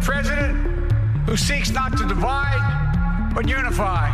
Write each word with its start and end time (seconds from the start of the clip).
president 0.00 0.56
who 1.26 1.36
seeks 1.36 1.72
not 1.72 1.96
to 1.96 2.04
divide, 2.06 3.32
but 3.34 3.48
unify. 3.48 4.08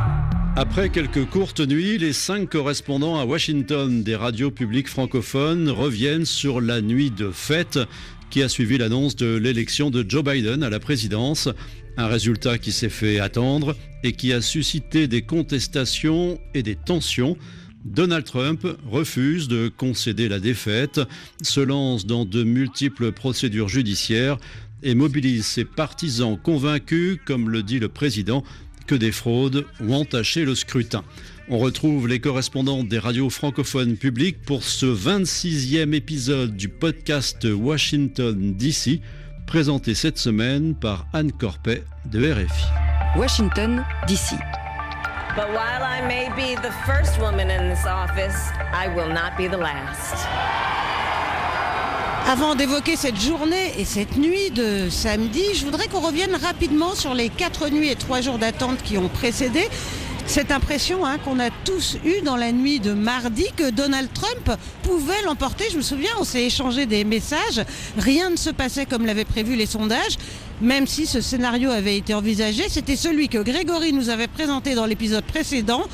Après 0.59 0.89
quelques 0.89 1.27
courtes 1.27 1.61
nuits, 1.61 1.99
les 1.99 2.15
cinq 2.15 2.49
correspondants 2.51 3.21
à 3.21 3.25
Washington 3.25 4.03
des 4.03 4.17
radios 4.17 4.51
publiques 4.51 4.89
francophones 4.89 5.69
reviennent 5.69 6.25
sur 6.25 6.61
la 6.61 6.81
nuit 6.81 7.11
de 7.11 7.31
fête 7.31 7.79
qui 8.31 8.43
a 8.43 8.49
suivi 8.49 8.79
l'annonce 8.79 9.17
de 9.17 9.37
l'élection 9.37 9.91
de 9.91 10.05
Joe 10.09 10.25
Biden 10.25 10.63
à 10.63 10.71
la 10.71 10.81
présidence. 10.81 11.49
Un 11.99 12.07
résultat 12.09 12.59
qui 12.59 12.73
s'est 12.73 12.89
fait 12.89 13.21
attendre 13.21 13.77
et 14.03 14.13
qui 14.13 14.33
a 14.33 14.41
suscité 14.41 15.09
des 15.09 15.23
contestations 15.23 16.39
et 16.55 16.63
des 16.63 16.75
tensions. 16.75 17.37
Donald 17.85 18.25
Trump 18.25 18.67
refuse 18.91 19.49
de 19.49 19.69
concéder 19.69 20.29
la 20.29 20.41
défaite, 20.41 21.01
se 21.43 21.61
lance 21.61 22.05
dans 22.05 22.25
de 22.25 22.43
multiples 22.43 23.13
procédures 23.13 23.69
judiciaires 23.69 24.39
et 24.83 24.95
mobilise 24.95 25.47
ses 25.47 25.65
partisans 25.65 26.39
convaincus, 26.43 27.19
comme 27.25 27.51
le 27.51 27.63
dit 27.63 27.79
le 27.79 27.89
président, 27.89 28.45
que 28.87 28.95
des 28.95 29.13
fraudes 29.13 29.65
ont 29.81 29.95
entaché 29.95 30.45
le 30.45 30.55
scrutin. 30.55 31.05
On 31.49 31.59
retrouve 31.59 32.09
les 32.09 32.21
correspondants 32.21 32.83
des 32.83 32.99
radios 32.99 33.31
francophones 33.31 33.97
publiques 33.97 34.43
pour 34.43 34.65
ce 34.65 34.87
26e 34.87 35.93
épisode 35.95 36.57
du 36.57 36.69
podcast 36.69 37.47
Washington 37.49 38.55
DC, 38.55 39.01
présenté 39.47 39.95
cette 39.95 40.19
semaine 40.19 40.75
par 40.75 41.07
Anne 41.13 41.33
Corpet 41.33 41.85
de 42.11 42.33
RFI. 42.33 42.67
Washington 43.17 43.85
DC. 44.09 44.37
But 45.37 45.49
while 45.53 45.83
I 45.83 46.01
may 46.07 46.29
be 46.35 46.61
the 46.61 46.73
first 46.87 47.21
woman 47.21 47.51
in 47.51 47.69
this 47.69 47.85
office, 47.87 48.51
I 48.73 48.89
will 48.89 49.13
not 49.13 49.37
be 49.37 49.49
the 49.49 49.59
last. 49.59 50.27
Avant 52.29 52.57
d'évoquer 52.57 52.97
cette 52.97 53.21
journée 53.21 53.71
et 53.79 53.85
cette 53.85 54.17
nuit 54.17 54.51
de 54.51 54.91
samedi, 54.91 55.45
je 55.55 55.65
voudrais 55.65 55.87
qu'on 55.87 56.01
revienne 56.01 56.35
rapidement 56.35 56.97
sur 56.97 57.15
les 57.15 57.29
quatre 57.29 57.69
nuits 57.69 57.89
et 57.89 57.95
trois 57.95 58.21
jours 58.21 58.39
d'attente 58.39 58.83
qui 58.83 58.99
ont 58.99 59.09
précédé. 59.09 59.61
Cette 60.27 60.51
impression 60.51 61.07
hein, 61.07 61.19
qu'on 61.19 61.39
a 61.39 61.51
tous 61.65 61.99
eue 62.05 62.23
dans 62.23 62.35
la 62.35 62.51
nuit 62.51 62.81
de 62.81 62.95
mardi 62.95 63.45
que 63.57 63.71
Donald 63.71 64.09
Trump 64.13 64.59
pouvait 64.83 65.23
l'emporter. 65.25 65.67
Je 65.71 65.77
me 65.77 65.83
souviens, 65.83 66.11
on 66.19 66.25
s'est 66.25 66.43
échangé 66.43 66.87
des 66.87 67.05
messages. 67.05 67.65
Rien 67.97 68.31
ne 68.31 68.37
se 68.37 68.51
passait 68.51 68.87
comme 68.87 69.07
l'avaient 69.07 69.25
prévu 69.25 69.55
les 69.55 69.67
sondages. 69.67 70.19
Même 70.61 70.89
si 70.89 71.07
ce 71.07 71.21
scénario 71.21 71.71
avait 71.71 71.97
été 71.97 72.13
envisagé, 72.13 72.65
c'était 72.69 72.97
celui 72.97 73.29
que 73.29 73.39
Grégory 73.39 73.93
nous 73.93 74.09
avait 74.09 74.27
présenté 74.27 74.75
dans 74.75 74.87
l'épisode 74.87 75.25
précédent 75.25 75.85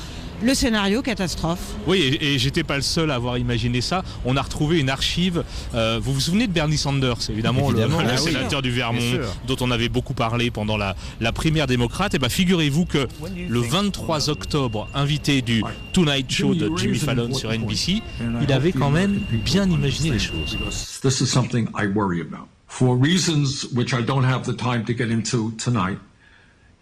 le 0.43 0.53
scénario 0.53 1.01
catastrophe. 1.01 1.73
Oui, 1.87 2.17
et, 2.19 2.37
j'étais 2.37 2.63
pas 2.63 2.75
le 2.75 2.81
seul 2.81 3.11
à 3.11 3.15
avoir 3.15 3.37
imaginé 3.37 3.81
ça. 3.81 4.03
On 4.25 4.35
a 4.37 4.41
retrouvé 4.41 4.79
une 4.79 4.89
archive. 4.89 5.43
Euh, 5.73 5.99
vous 6.01 6.13
vous 6.13 6.19
souvenez 6.19 6.47
de 6.47 6.51
Bernie 6.51 6.77
Sanders, 6.77 7.17
évidemment, 7.29 7.71
le, 7.71 7.81
Ah 7.81 8.17
sénateur 8.17 8.61
du 8.61 8.71
Vermont, 8.71 8.99
dont 9.47 9.55
on 9.61 9.71
avait 9.71 9.89
beaucoup 9.89 10.13
parlé 10.13 10.51
pendant 10.51 10.77
la, 10.77 10.95
la 11.21 11.31
primaire 11.31 11.67
démocrate. 11.67 12.13
Et 12.13 12.19
ben, 12.19 12.29
figurez-vous 12.29 12.85
que 12.85 13.07
le 13.47 13.59
23 13.59 14.29
octobre, 14.29 14.89
invité 14.93 15.41
du 15.41 15.63
Tonight 15.93 16.29
Show 16.31 16.55
de 16.55 16.71
Jimmy 16.77 16.97
Fallon 16.97 17.33
sur 17.33 17.51
NBC, 17.51 18.01
il 18.41 18.51
avait 18.51 18.71
quand 18.71 18.91
même 18.91 19.19
bien 19.45 19.69
imaginé 19.69 20.11
les 20.11 20.19
choses. 20.19 20.57
This 21.01 21.21
is 21.21 21.27
something 21.27 21.67
I 21.77 21.87
worry 21.87 22.21
about. 22.21 22.47
For 22.67 22.95
reasons 22.95 23.67
which 23.75 23.93
I 23.93 24.01
don't 24.01 24.23
have 24.23 24.45
the 24.45 24.55
time 24.55 24.83
to 24.85 24.93
get 24.93 25.11
into 25.11 25.51
tonight, 25.63 25.99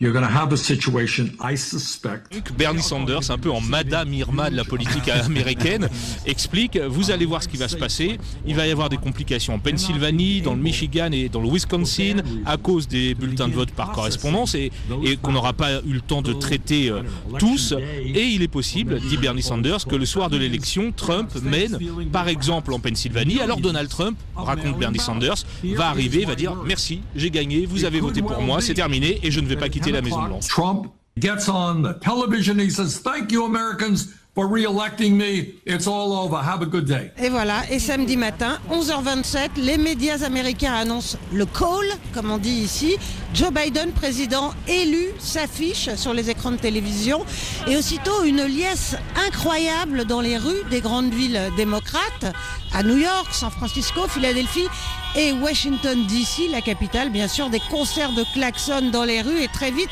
you're 0.01 0.13
to 0.13 0.25
have 0.25 0.51
a 0.51 0.57
situation, 0.57 1.29
I 1.39 1.55
suspect. 1.55 2.51
Bernie 2.57 2.81
Sanders, 2.81 3.29
un 3.29 3.37
peu 3.37 3.51
en 3.51 3.61
Madame 3.61 4.11
Irma 4.13 4.49
de 4.49 4.55
la 4.55 4.63
politique 4.63 5.07
américaine, 5.25 5.87
explique 6.25 6.77
vous 6.77 7.11
allez 7.11 7.25
voir 7.25 7.43
ce 7.43 7.47
qui 7.47 7.57
va 7.57 7.67
se 7.67 7.77
passer. 7.77 8.17
Il 8.47 8.55
va 8.55 8.65
y 8.65 8.71
avoir 8.71 8.89
des 8.89 8.97
complications 8.97 9.53
en 9.53 9.59
Pennsylvanie, 9.59 10.41
dans 10.41 10.55
le 10.55 10.61
Michigan 10.61 11.11
et 11.11 11.29
dans 11.29 11.39
le 11.39 11.49
Wisconsin 11.49 12.23
à 12.45 12.57
cause 12.57 12.87
des 12.87 13.13
bulletins 13.13 13.47
de 13.47 13.53
vote 13.53 13.71
par 13.71 13.91
correspondance 13.91 14.55
et, 14.55 14.71
et 15.03 15.17
qu'on 15.17 15.33
n'aura 15.33 15.53
pas 15.53 15.81
eu 15.85 15.93
le 15.93 16.01
temps 16.01 16.23
de 16.23 16.33
traiter 16.33 16.89
euh, 16.89 17.03
tous. 17.37 17.75
Et 18.03 18.25
il 18.25 18.41
est 18.41 18.47
possible, 18.47 18.99
dit 18.99 19.17
Bernie 19.17 19.43
Sanders, 19.43 19.85
que 19.85 19.95
le 19.95 20.07
soir 20.07 20.31
de 20.31 20.37
l'élection, 20.37 20.91
Trump 20.91 21.29
mène, 21.43 21.77
par 22.11 22.27
exemple 22.27 22.73
en 22.73 22.79
Pennsylvanie. 22.79 23.39
Alors 23.39 23.59
Donald 23.59 23.89
Trump, 23.89 24.17
raconte 24.35 24.79
Bernie 24.79 24.99
Sanders, 24.99 25.45
va 25.75 25.89
arriver, 25.89 26.25
va 26.25 26.33
dire 26.33 26.55
merci, 26.65 27.01
j'ai 27.15 27.29
gagné, 27.29 27.67
vous 27.67 27.85
avez 27.85 27.99
voté 27.99 28.23
pour 28.23 28.41
moi, 28.41 28.61
c'est 28.61 28.73
terminé 28.73 29.19
et 29.21 29.29
je 29.29 29.39
ne 29.39 29.47
vais 29.47 29.57
pas 29.57 29.69
quitter 29.69 29.90
la 29.91 30.01
Maison 30.01 30.27
Blanche. 30.27 30.47
Trump 30.47 30.93
gets 31.19 31.49
on 31.49 31.81
the 31.81 31.93
television, 31.95 32.57
he 32.57 32.69
says, 32.69 32.97
Thank 32.99 33.31
you, 33.31 33.45
Americans, 33.45 34.13
for 34.33 34.47
re-electing 34.47 35.17
me. 35.17 35.55
It's 35.65 35.87
all 35.87 36.13
over. 36.13 36.37
Have 36.37 36.61
a 36.61 36.65
good 36.65 36.85
day. 36.85 37.11
Et 37.17 37.29
voilà, 37.29 37.63
et 37.69 37.79
samedi 37.79 38.15
matin, 38.15 38.59
11h27, 38.69 39.49
les 39.57 39.77
médias 39.77 40.23
américains 40.23 40.73
annoncent 40.73 41.17
le 41.33 41.45
call, 41.45 41.85
comme 42.13 42.31
on 42.31 42.37
dit 42.37 42.49
ici. 42.49 42.97
Joe 43.33 43.51
Biden, 43.51 43.91
président 43.91 44.53
élu, 44.67 45.07
s'affiche 45.19 45.93
sur 45.95 46.13
les 46.13 46.29
écrans 46.29 46.51
de 46.51 46.57
télévision. 46.57 47.25
Et 47.67 47.75
aussitôt, 47.75 48.23
une 48.23 48.43
liesse 48.43 48.95
incroyable 49.27 50.05
dans 50.05 50.21
les 50.21 50.37
rues 50.37 50.63
des 50.69 50.81
grandes 50.81 51.13
villes 51.13 51.41
démocrates, 51.57 52.33
à 52.73 52.83
New 52.83 52.97
York, 52.97 53.27
San 53.31 53.51
Francisco, 53.51 54.07
Philadelphie 54.07 54.67
et 55.15 55.33
Washington 55.33 56.05
DC, 56.07 56.49
la 56.49 56.61
capitale, 56.61 57.09
bien 57.09 57.27
sûr, 57.27 57.49
des 57.49 57.61
concerts 57.69 58.13
de 58.13 58.23
klaxons 58.33 58.91
dans 58.91 59.03
les 59.03 59.21
rues 59.21 59.41
et 59.41 59.49
très 59.49 59.71
vite, 59.71 59.89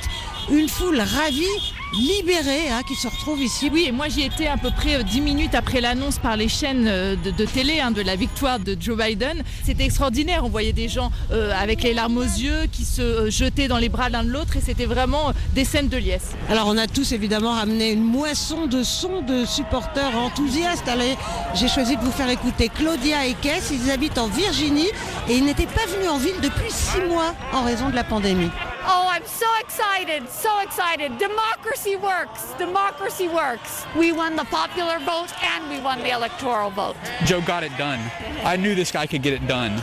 une 0.50 0.70
foule 0.70 1.00
ravie, 1.00 1.46
libérée, 1.94 2.70
hein, 2.70 2.82
qui 2.88 2.96
se 2.96 3.08
retrouve 3.08 3.42
ici. 3.42 3.70
Oui, 3.74 3.86
et 3.88 3.92
moi 3.92 4.08
j'y 4.10 4.22
étais 4.22 4.48
à 4.48 4.58
peu 4.58 4.70
près 4.72 4.96
euh, 4.96 5.04
10 5.04 5.22
minutes 5.22 5.56
après 5.56 5.82
l'annonce 5.82 6.20
par 6.20 6.38
les 6.38 6.48
chaînes 6.48 6.88
euh, 6.88 7.16
de, 7.16 7.32
de 7.32 7.46
télé 7.46 7.80
hein, 7.80 7.92
de 7.92 8.02
la 8.02 8.16
victoire 8.16 8.60
de 8.60 8.78
Joe 8.80 8.98
Biden. 8.98 9.44
C'était 9.64 9.86
extraordinaire, 9.86 10.44
on 10.44 10.50
voyait 10.50 10.74
des 10.74 10.88
gens 10.88 11.12
euh, 11.32 11.52
avec 11.60 11.84
les 11.84 11.94
larmes 11.94 12.18
aux 12.18 12.24
yeux 12.24 12.68
qui 12.72 12.86
se 12.86 13.30
jetaient 13.30 13.68
dans 13.68 13.78
les 13.78 13.90
bras 13.90 14.10
l'un 14.10 14.24
de 14.24 14.30
l'autre 14.30 14.58
et 14.58 14.62
c'était 14.62 14.86
vraiment 14.86 15.34
des 15.56 15.66
scènes 15.66 15.90
de 15.90 15.98
liesse. 15.98 16.36
Alors 16.50 16.68
on 16.68 16.78
a 16.78 16.88
tous 16.88 17.12
évidemment 17.12 17.54
ramené 17.54 17.92
une 17.92 18.04
moisson 18.04 18.68
de 18.68 18.84
sons 18.84 19.22
de 19.22 19.46
supporters 19.46 20.16
enthousiastes. 20.16 20.88
Allez, 20.88 21.16
j'ai 21.56 21.68
choisi 21.68 21.98
de 21.98 22.02
vous 22.02 22.12
faire 22.12 22.30
écouter 22.30 22.70
Claudia 22.70 23.26
et 23.26 23.34
Kess. 23.34 23.72
Ils 23.72 23.92
habitent 23.92 24.18
en 24.18 24.28
Virginie 24.28 24.90
et 25.28 25.36
ils 25.36 25.46
n'étaient 25.46 25.66
pas 25.66 25.86
venus 25.88 26.10
en 26.10 26.18
ville 26.18 26.40
depuis 26.42 26.70
six 26.70 27.02
mois 27.10 27.34
en 27.54 27.64
raison 27.64 27.90
de 27.90 27.96
la 27.96 28.04
pandémie. 28.04 28.50
Oh, 28.92 29.06
I'm 29.08 29.24
so 29.28 29.46
excited, 29.60 30.28
so 30.30 30.62
excited. 30.62 31.20
Democracy 31.20 31.96
works. 31.96 32.54
Democracy 32.58 33.28
works. 33.28 33.86
We 33.96 34.12
won 34.12 34.36
the 34.36 34.46
popular 34.46 34.98
vote 34.98 35.32
and 35.44 35.70
we 35.70 35.80
won 35.80 36.00
the 36.00 36.10
electoral 36.10 36.72
vote. 36.72 36.96
Joe 37.24 37.40
got 37.42 37.62
it 37.62 37.72
done. 37.78 38.00
I 38.44 38.56
knew 38.58 38.74
this 38.74 38.92
guy 38.92 39.06
could 39.06 39.22
get 39.22 39.34
it 39.34 39.48
done. 39.48 39.80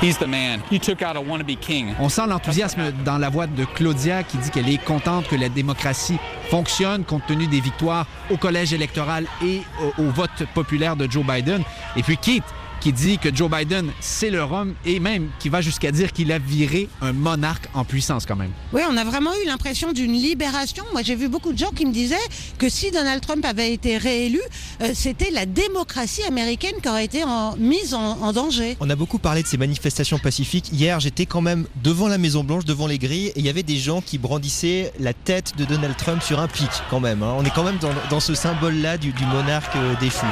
He's 0.00 0.18
the 0.18 0.26
man. 0.26 0.60
He 0.68 0.80
took 0.80 1.02
out 1.02 1.16
a 1.16 1.20
wannabe 1.20 1.60
king. 1.60 1.94
On 2.00 2.08
sent 2.08 2.26
l'enthousiasme 2.26 2.90
dans 3.04 3.16
la 3.16 3.30
voix 3.30 3.46
de 3.46 3.64
Claudia 3.64 4.24
qui 4.24 4.38
dit 4.38 4.50
qu'elle 4.50 4.68
est 4.68 4.84
contente 4.84 5.28
que 5.28 5.36
la 5.36 5.48
démocratie 5.48 6.18
fonctionne 6.50 7.04
compte 7.04 7.26
tenu 7.26 7.46
des 7.46 7.60
victoires 7.60 8.06
au 8.28 8.36
collège 8.36 8.72
électoral 8.72 9.26
et 9.40 9.62
au, 9.80 10.02
au 10.02 10.10
vote 10.10 10.44
populaire 10.52 10.96
de 10.96 11.08
Joe 11.08 11.24
Biden. 11.24 11.62
Et 11.94 12.02
puis 12.02 12.18
Keith 12.18 12.44
qui 12.80 12.92
dit 12.92 13.18
que 13.18 13.34
Joe 13.34 13.50
Biden, 13.50 13.90
c'est 14.00 14.30
leur 14.30 14.52
homme 14.52 14.74
et 14.84 15.00
même 15.00 15.28
qui 15.38 15.48
va 15.48 15.60
jusqu'à 15.60 15.90
dire 15.92 16.12
qu'il 16.12 16.30
a 16.32 16.38
viré 16.38 16.88
un 17.02 17.12
monarque 17.12 17.68
en 17.74 17.84
puissance 17.84 18.26
quand 18.26 18.36
même. 18.36 18.50
Oui, 18.72 18.82
on 18.88 18.96
a 18.96 19.04
vraiment 19.04 19.30
eu 19.42 19.46
l'impression 19.46 19.92
d'une 19.92 20.12
libération. 20.12 20.84
Moi, 20.92 21.02
j'ai 21.02 21.14
vu 21.16 21.28
beaucoup 21.28 21.52
de 21.52 21.58
gens 21.58 21.70
qui 21.70 21.86
me 21.86 21.92
disaient 21.92 22.14
que 22.58 22.68
si 22.68 22.90
Donald 22.90 23.20
Trump 23.20 23.44
avait 23.44 23.72
été 23.72 23.96
réélu, 23.98 24.40
euh, 24.82 24.90
c'était 24.94 25.30
la 25.30 25.46
démocratie 25.46 26.22
américaine 26.24 26.74
qui 26.82 26.88
aurait 26.88 27.04
été 27.04 27.24
en- 27.24 27.56
mise 27.56 27.94
en, 27.94 28.18
en 28.22 28.32
danger. 28.32 28.76
On 28.80 28.90
a 28.90 28.96
beaucoup 28.96 29.18
parlé 29.18 29.42
de 29.42 29.48
ces 29.48 29.56
manifestations 29.56 30.18
pacifiques. 30.18 30.70
Hier, 30.72 31.00
j'étais 31.00 31.26
quand 31.26 31.40
même 31.42 31.66
devant 31.82 32.08
la 32.08 32.18
Maison 32.18 32.44
Blanche, 32.44 32.64
devant 32.64 32.86
les 32.86 32.98
grilles, 32.98 33.28
et 33.28 33.32
il 33.40 33.44
y 33.46 33.48
avait 33.48 33.62
des 33.62 33.78
gens 33.78 34.00
qui 34.00 34.18
brandissaient 34.18 34.92
la 35.00 35.12
tête 35.14 35.54
de 35.56 35.64
Donald 35.64 35.96
Trump 35.96 36.22
sur 36.22 36.38
un 36.40 36.48
pic, 36.48 36.68
quand 36.90 37.00
même. 37.00 37.22
hein. 37.22 37.34
On 37.38 37.44
est 37.44 37.50
quand 37.54 37.64
même 37.64 37.78
dans, 37.78 37.90
dans 38.10 38.20
ce 38.20 38.34
symbole-là 38.34 38.98
du, 38.98 39.12
du 39.12 39.24
monarque 39.26 39.74
euh, 39.76 39.94
déchu. 40.00 40.26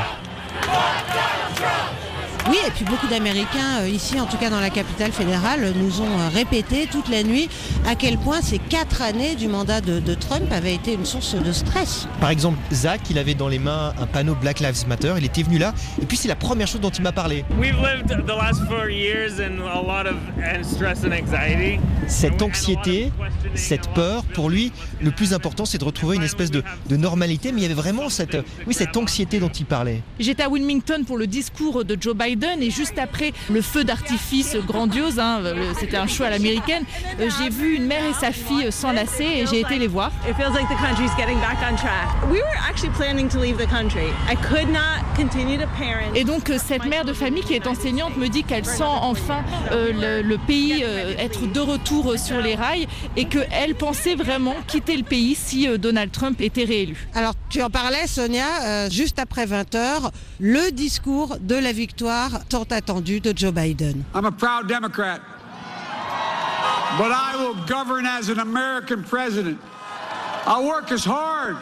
Oui, 2.50 2.58
et 2.66 2.70
puis 2.70 2.84
beaucoup 2.84 3.06
d'Américains, 3.06 3.80
euh, 3.80 3.88
ici 3.88 4.20
en 4.20 4.26
tout 4.26 4.36
cas 4.36 4.50
dans 4.50 4.60
la 4.60 4.68
capitale 4.68 5.12
fédérale, 5.12 5.72
nous 5.76 6.02
ont 6.02 6.18
euh, 6.18 6.28
répété 6.28 6.86
toute 6.90 7.08
la 7.08 7.22
nuit 7.22 7.48
à 7.86 7.94
quel 7.94 8.18
point 8.18 8.42
ces 8.42 8.58
quatre 8.58 9.00
années 9.00 9.34
du 9.34 9.48
mandat 9.48 9.80
de, 9.80 9.98
de 9.98 10.14
Trump 10.14 10.44
avaient 10.52 10.74
été 10.74 10.92
une 10.92 11.06
source 11.06 11.34
de 11.34 11.52
stress. 11.52 12.06
Par 12.20 12.28
exemple, 12.28 12.58
Zach, 12.70 13.00
il 13.08 13.18
avait 13.18 13.32
dans 13.32 13.48
les 13.48 13.58
mains 13.58 13.94
un 13.98 14.06
panneau 14.06 14.34
Black 14.34 14.60
Lives 14.60 14.86
Matter. 14.86 15.14
Il 15.16 15.24
était 15.24 15.42
venu 15.42 15.56
là, 15.56 15.72
et 16.02 16.04
puis 16.04 16.18
c'est 16.18 16.28
la 16.28 16.36
première 16.36 16.66
chose 16.66 16.82
dont 16.82 16.90
il 16.90 17.02
m'a 17.02 17.12
parlé. 17.12 17.46
We've 17.58 17.78
lived 17.80 18.08
the 18.08 18.28
last 18.28 18.60
four 18.68 18.90
years 18.90 19.40
in 19.40 19.62
a 19.62 19.80
lot 19.80 20.06
of 20.06 20.16
and 20.38 20.62
stress 20.64 20.98
and 21.02 21.12
anxiety. 21.12 21.80
Cette 22.08 22.42
anxiété, 22.42 23.10
cette 23.54 23.88
peur, 23.94 24.22
pour 24.34 24.50
lui, 24.50 24.70
le 25.00 25.12
plus 25.12 25.32
important, 25.32 25.64
c'est 25.64 25.78
de 25.78 25.84
retrouver 25.84 26.16
une 26.16 26.22
espèce 26.22 26.50
de, 26.50 26.62
de 26.90 26.96
normalité. 26.96 27.52
Mais 27.52 27.60
il 27.60 27.62
y 27.62 27.66
avait 27.66 27.74
vraiment 27.74 28.10
cette, 28.10 28.36
oui, 28.66 28.74
cette 28.74 28.94
anxiété 28.98 29.38
dont 29.40 29.48
il 29.48 29.64
parlait. 29.64 30.02
J'étais 30.20 30.42
à 30.42 30.50
Wilmington 30.50 31.04
pour 31.06 31.16
le 31.16 31.26
discours 31.26 31.86
de 31.86 31.96
Joe 31.98 32.14
Biden 32.14 32.33
Biden 32.34 32.62
et 32.62 32.70
juste 32.70 32.98
après 32.98 33.32
le 33.50 33.62
feu 33.62 33.84
d'artifice 33.84 34.56
grandiose, 34.66 35.18
hein, 35.18 35.40
euh, 35.44 35.72
c'était 35.78 35.96
un 35.96 36.06
show 36.06 36.24
à 36.24 36.30
l'américaine, 36.30 36.84
euh, 37.20 37.28
j'ai 37.38 37.48
vu 37.48 37.76
une 37.76 37.86
mère 37.86 38.02
et 38.04 38.14
sa 38.14 38.32
fille 38.32 38.70
s'enlacer 38.72 39.24
et 39.24 39.46
j'ai 39.46 39.60
été 39.60 39.78
les 39.78 39.86
voir. 39.86 40.10
It 40.28 40.34
feels 40.36 40.52
like 40.52 40.68
the 40.68 40.76
country's 40.80 41.10
getting 41.16 41.38
back 41.38 41.58
on 41.62 41.76
track. 41.76 42.08
We 42.30 42.38
were 42.40 42.60
actually 42.68 42.92
planning 42.94 43.28
to 43.28 43.38
leave 43.38 43.56
the 43.56 43.68
country. 43.68 44.08
I 44.28 44.36
could 44.36 44.68
not 44.68 45.04
continue 45.16 45.58
to 45.58 45.66
parent. 45.78 46.12
Et 46.14 46.24
donc 46.24 46.50
euh, 46.50 46.58
cette 46.64 46.84
mère 46.86 47.04
de 47.04 47.12
famille 47.12 47.42
qui 47.44 47.54
est 47.54 47.66
enseignante 47.66 48.16
me 48.16 48.28
dit 48.28 48.42
qu'elle 48.42 48.64
sent 48.66 48.82
enfin 48.84 49.42
euh, 49.70 50.20
le, 50.22 50.28
le 50.28 50.38
pays 50.38 50.82
euh, 50.82 51.14
être 51.18 51.46
de 51.50 51.60
retour 51.60 52.18
sur 52.18 52.40
les 52.40 52.54
rails 52.56 52.86
et 53.16 53.26
qu'elle 53.26 53.74
pensait 53.76 54.14
vraiment 54.16 54.54
quitter 54.66 54.96
le 54.96 55.04
pays 55.04 55.34
si 55.34 55.68
euh, 55.68 55.78
Donald 55.78 56.10
Trump 56.10 56.40
était 56.40 56.64
réélu. 56.64 57.06
Alors 57.14 57.34
tu 57.48 57.62
en 57.62 57.70
parlais 57.70 58.06
Sonia, 58.06 58.44
euh, 58.62 58.90
juste 58.90 59.18
après 59.18 59.46
20h, 59.46 60.10
le 60.40 60.70
discours 60.72 61.36
de 61.40 61.54
la 61.54 61.72
victoire 61.72 62.23
tant 62.48 62.70
attendue 62.72 63.20
de 63.20 63.32
Joe 63.32 63.52
Biden. 63.52 64.04
I'm 64.14 64.24
a 64.24 64.32
proud 64.32 64.68
Democrat. 64.68 65.20
But 66.96 67.10
I 67.10 67.34
will 67.36 67.66
govern 67.66 68.06
as 68.06 68.28
an 68.28 68.38
American 68.38 69.02
president. 69.02 69.60
I'll 70.46 70.66
work 70.66 70.92
as 70.92 71.04
hard 71.04 71.56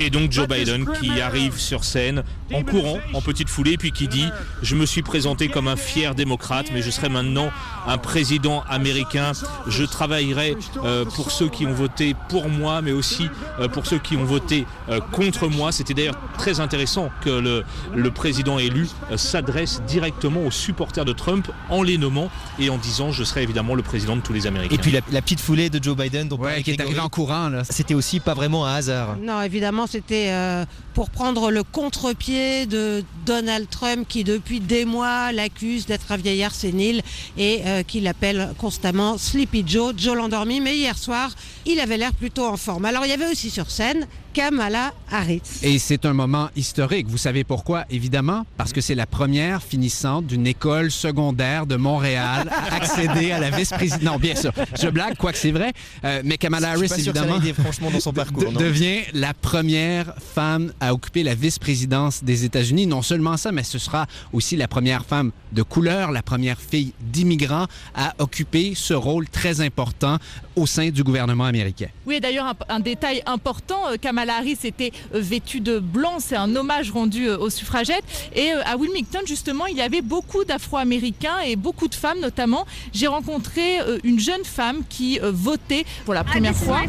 Et 0.00 0.10
donc 0.10 0.30
Joe 0.32 0.46
Biden 0.46 0.86
qui 1.00 1.20
arrive 1.20 1.58
sur 1.58 1.84
scène 1.84 2.22
en 2.52 2.62
courant, 2.62 2.98
en 3.14 3.20
petite 3.20 3.48
foulée, 3.48 3.76
puis 3.76 3.92
qui 3.92 4.08
dit 4.08 4.26
Je 4.62 4.74
me 4.74 4.86
suis 4.86 5.02
présenté 5.02 5.48
comme 5.48 5.68
un 5.68 5.76
fier 5.76 6.14
démocrate, 6.14 6.66
mais 6.72 6.82
je 6.82 6.90
serai 6.90 7.08
maintenant 7.08 7.50
un 7.86 7.98
président 7.98 8.62
américain. 8.68 9.32
Je 9.66 9.84
travaillerai 9.84 10.56
euh, 10.84 11.04
pour 11.04 11.30
ceux 11.30 11.48
qui 11.48 11.66
ont 11.66 11.72
voté 11.72 12.14
pour 12.28 12.48
moi, 12.48 12.82
mais 12.82 12.92
aussi 12.92 13.28
euh, 13.60 13.68
pour 13.68 13.86
ceux 13.86 13.98
qui 13.98 14.16
ont 14.16 14.24
voté 14.24 14.66
euh, 14.88 15.00
contre 15.12 15.48
moi. 15.48 15.72
C'était 15.72 15.94
d'ailleurs 15.94 16.18
très 16.38 16.60
intéressant 16.60 17.10
que 17.22 17.30
le, 17.30 17.64
le 17.94 18.10
président 18.10 18.58
élu 18.58 18.88
s'adresse 19.16 19.82
directement 19.86 20.44
aux 20.44 20.50
supporters 20.50 21.04
de 21.04 21.12
Trump 21.12 21.48
en 21.68 21.82
les 21.82 21.98
nommant 21.98 22.30
et 22.58 22.70
en 22.70 22.78
disant 22.78 23.12
Je 23.12 23.24
serai 23.24 23.42
évidemment 23.42 23.74
le 23.74 23.82
président 23.82 24.16
de 24.16 24.20
tous 24.22 24.32
les 24.32 24.46
Américains. 24.46 24.74
Et 24.74 24.78
puis 24.78 24.90
la, 24.90 25.00
la 25.10 25.22
petite 25.22 25.40
foulée 25.40 25.68
de 25.70 25.82
Joe 25.82 25.96
Biden, 25.96 26.28
donc 26.28 26.42
Ouais, 26.42 26.62
qui 26.62 26.70
est 26.70 26.80
arrivé 26.80 27.00
en 27.00 27.08
courant. 27.08 27.48
Là. 27.48 27.64
C'était 27.88 27.96
aussi 27.96 28.20
pas 28.20 28.34
vraiment 28.34 28.66
un 28.66 28.74
hasard. 28.74 29.16
Non, 29.16 29.40
évidemment, 29.40 29.86
c'était 29.86 30.26
euh, 30.28 30.66
pour 30.92 31.08
prendre 31.08 31.50
le 31.50 31.62
contre-pied 31.62 32.66
de 32.66 33.02
Donald 33.24 33.66
Trump 33.70 34.06
qui, 34.06 34.24
depuis 34.24 34.60
des 34.60 34.84
mois, 34.84 35.32
l'accuse 35.32 35.86
d'être 35.86 36.12
un 36.12 36.18
vieillard 36.18 36.54
sénile 36.54 37.00
et 37.38 37.62
euh, 37.64 37.82
qui 37.82 38.02
l'appelle 38.02 38.52
constamment 38.58 39.16
Sleepy 39.16 39.64
Joe, 39.66 39.94
Joe 39.96 40.18
l'endormi. 40.18 40.60
Mais 40.60 40.76
hier 40.76 40.98
soir, 40.98 41.30
il 41.64 41.80
avait 41.80 41.96
l'air 41.96 42.12
plutôt 42.12 42.44
en 42.44 42.58
forme. 42.58 42.84
Alors, 42.84 43.06
il 43.06 43.08
y 43.08 43.14
avait 43.14 43.30
aussi 43.30 43.48
sur 43.48 43.70
scène 43.70 44.06
Kamala 44.42 44.92
Harris. 45.10 45.42
Et 45.64 45.80
c'est 45.80 46.06
un 46.06 46.12
moment 46.12 46.48
historique. 46.54 47.08
Vous 47.08 47.18
savez 47.18 47.42
pourquoi? 47.42 47.84
Évidemment, 47.90 48.46
parce 48.56 48.72
que 48.72 48.80
c'est 48.80 48.94
la 48.94 49.04
première 49.04 49.64
finissante 49.64 50.26
d'une 50.28 50.46
école 50.46 50.92
secondaire 50.92 51.66
de 51.66 51.74
Montréal 51.74 52.48
à 52.48 52.76
accéder 52.76 53.32
à 53.32 53.40
la 53.40 53.50
vice-présidence. 53.50 54.00
Non, 54.04 54.16
bien 54.16 54.36
sûr, 54.36 54.52
je 54.80 54.86
blague, 54.90 55.16
quoique 55.16 55.38
c'est 55.38 55.50
vrai. 55.50 55.72
Euh, 56.04 56.22
mais 56.24 56.36
Kamala 56.38 56.76
Je 56.76 56.76
suis 56.76 56.78
Harris, 56.84 56.88
pas 56.88 56.94
sûr 56.94 57.12
que 57.12 57.18
ça 57.18 57.24
évidemment, 57.24 57.38
l'a 57.42 57.48
aidé, 57.48 57.52
franchement, 57.60 57.90
dans 57.90 57.98
son 57.98 58.12
parcours, 58.12 58.44
de- 58.44 58.50
non? 58.50 58.60
devient 58.60 59.00
la 59.12 59.34
première 59.34 60.14
femme 60.18 60.72
à 60.78 60.94
occuper 60.94 61.24
la 61.24 61.34
vice-présidence 61.34 62.22
des 62.22 62.44
États-Unis. 62.44 62.86
Non 62.86 63.02
seulement 63.02 63.36
ça, 63.36 63.50
mais 63.50 63.64
ce 63.64 63.80
sera 63.80 64.06
aussi 64.32 64.54
la 64.54 64.68
première 64.68 65.04
femme 65.04 65.32
de 65.50 65.64
couleur, 65.64 66.12
la 66.12 66.22
première 66.22 66.60
fille 66.60 66.92
d'immigrants 67.00 67.66
à 67.96 68.14
occuper 68.18 68.74
ce 68.76 68.94
rôle 68.94 69.28
très 69.28 69.60
important 69.62 70.18
au 70.54 70.66
sein 70.66 70.90
du 70.90 71.02
gouvernement 71.02 71.44
américain. 71.44 71.88
Oui, 72.06 72.16
et 72.16 72.20
d'ailleurs, 72.20 72.46
un, 72.46 72.54
un 72.76 72.80
détail 72.80 73.20
important, 73.26 73.88
euh, 73.90 73.96
Kamala 74.00 74.27
Harris 74.30 74.58
était 74.64 74.92
euh, 75.14 75.20
vêtue 75.20 75.60
de 75.60 75.78
blanc, 75.78 76.16
c'est 76.18 76.36
un 76.36 76.54
hommage 76.56 76.90
rendu 76.90 77.28
euh, 77.28 77.38
aux 77.38 77.50
suffragettes. 77.50 78.04
Et 78.34 78.52
euh, 78.52 78.62
à 78.64 78.76
Wilmington, 78.76 79.20
justement, 79.26 79.66
il 79.66 79.76
y 79.76 79.82
avait 79.82 80.02
beaucoup 80.02 80.44
d'Afro-Américains 80.44 81.38
et 81.46 81.56
beaucoup 81.56 81.88
de 81.88 81.94
femmes 81.94 82.20
notamment. 82.20 82.66
J'ai 82.92 83.06
rencontré 83.06 83.78
une 84.04 84.18
jeune 84.18 84.44
femme 84.44 84.82
qui 84.88 85.18
votait 85.22 85.84
pour 86.04 86.14
la 86.14 86.24
première 86.24 86.48
Uh, 86.48 86.54
this 86.54 86.64
fois. 86.64 86.80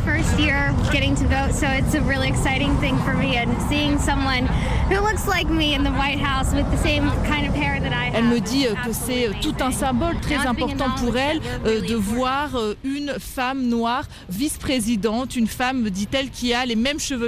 Elle 8.14 8.24
me 8.26 8.40
dit 8.40 8.66
que 8.86 8.94
c'est 8.94 9.30
tout 9.42 9.56
un 9.60 9.72
symbole 9.72 10.20
très 10.20 10.46
important 10.48 10.90
pour 10.98 11.18
elle 11.18 11.40
de 11.66 11.96
voir 11.96 12.50
une 12.84 13.14
femme 13.20 13.68
noire 13.68 14.06
vice-présidente, 14.30 15.36
une 15.36 15.48
femme, 15.48 15.90
dit-elle, 15.90 16.30
qui 16.30 16.54
a 16.54 16.66
les 16.66 16.76
mêmes 16.76 17.00
cheveux 17.00 17.19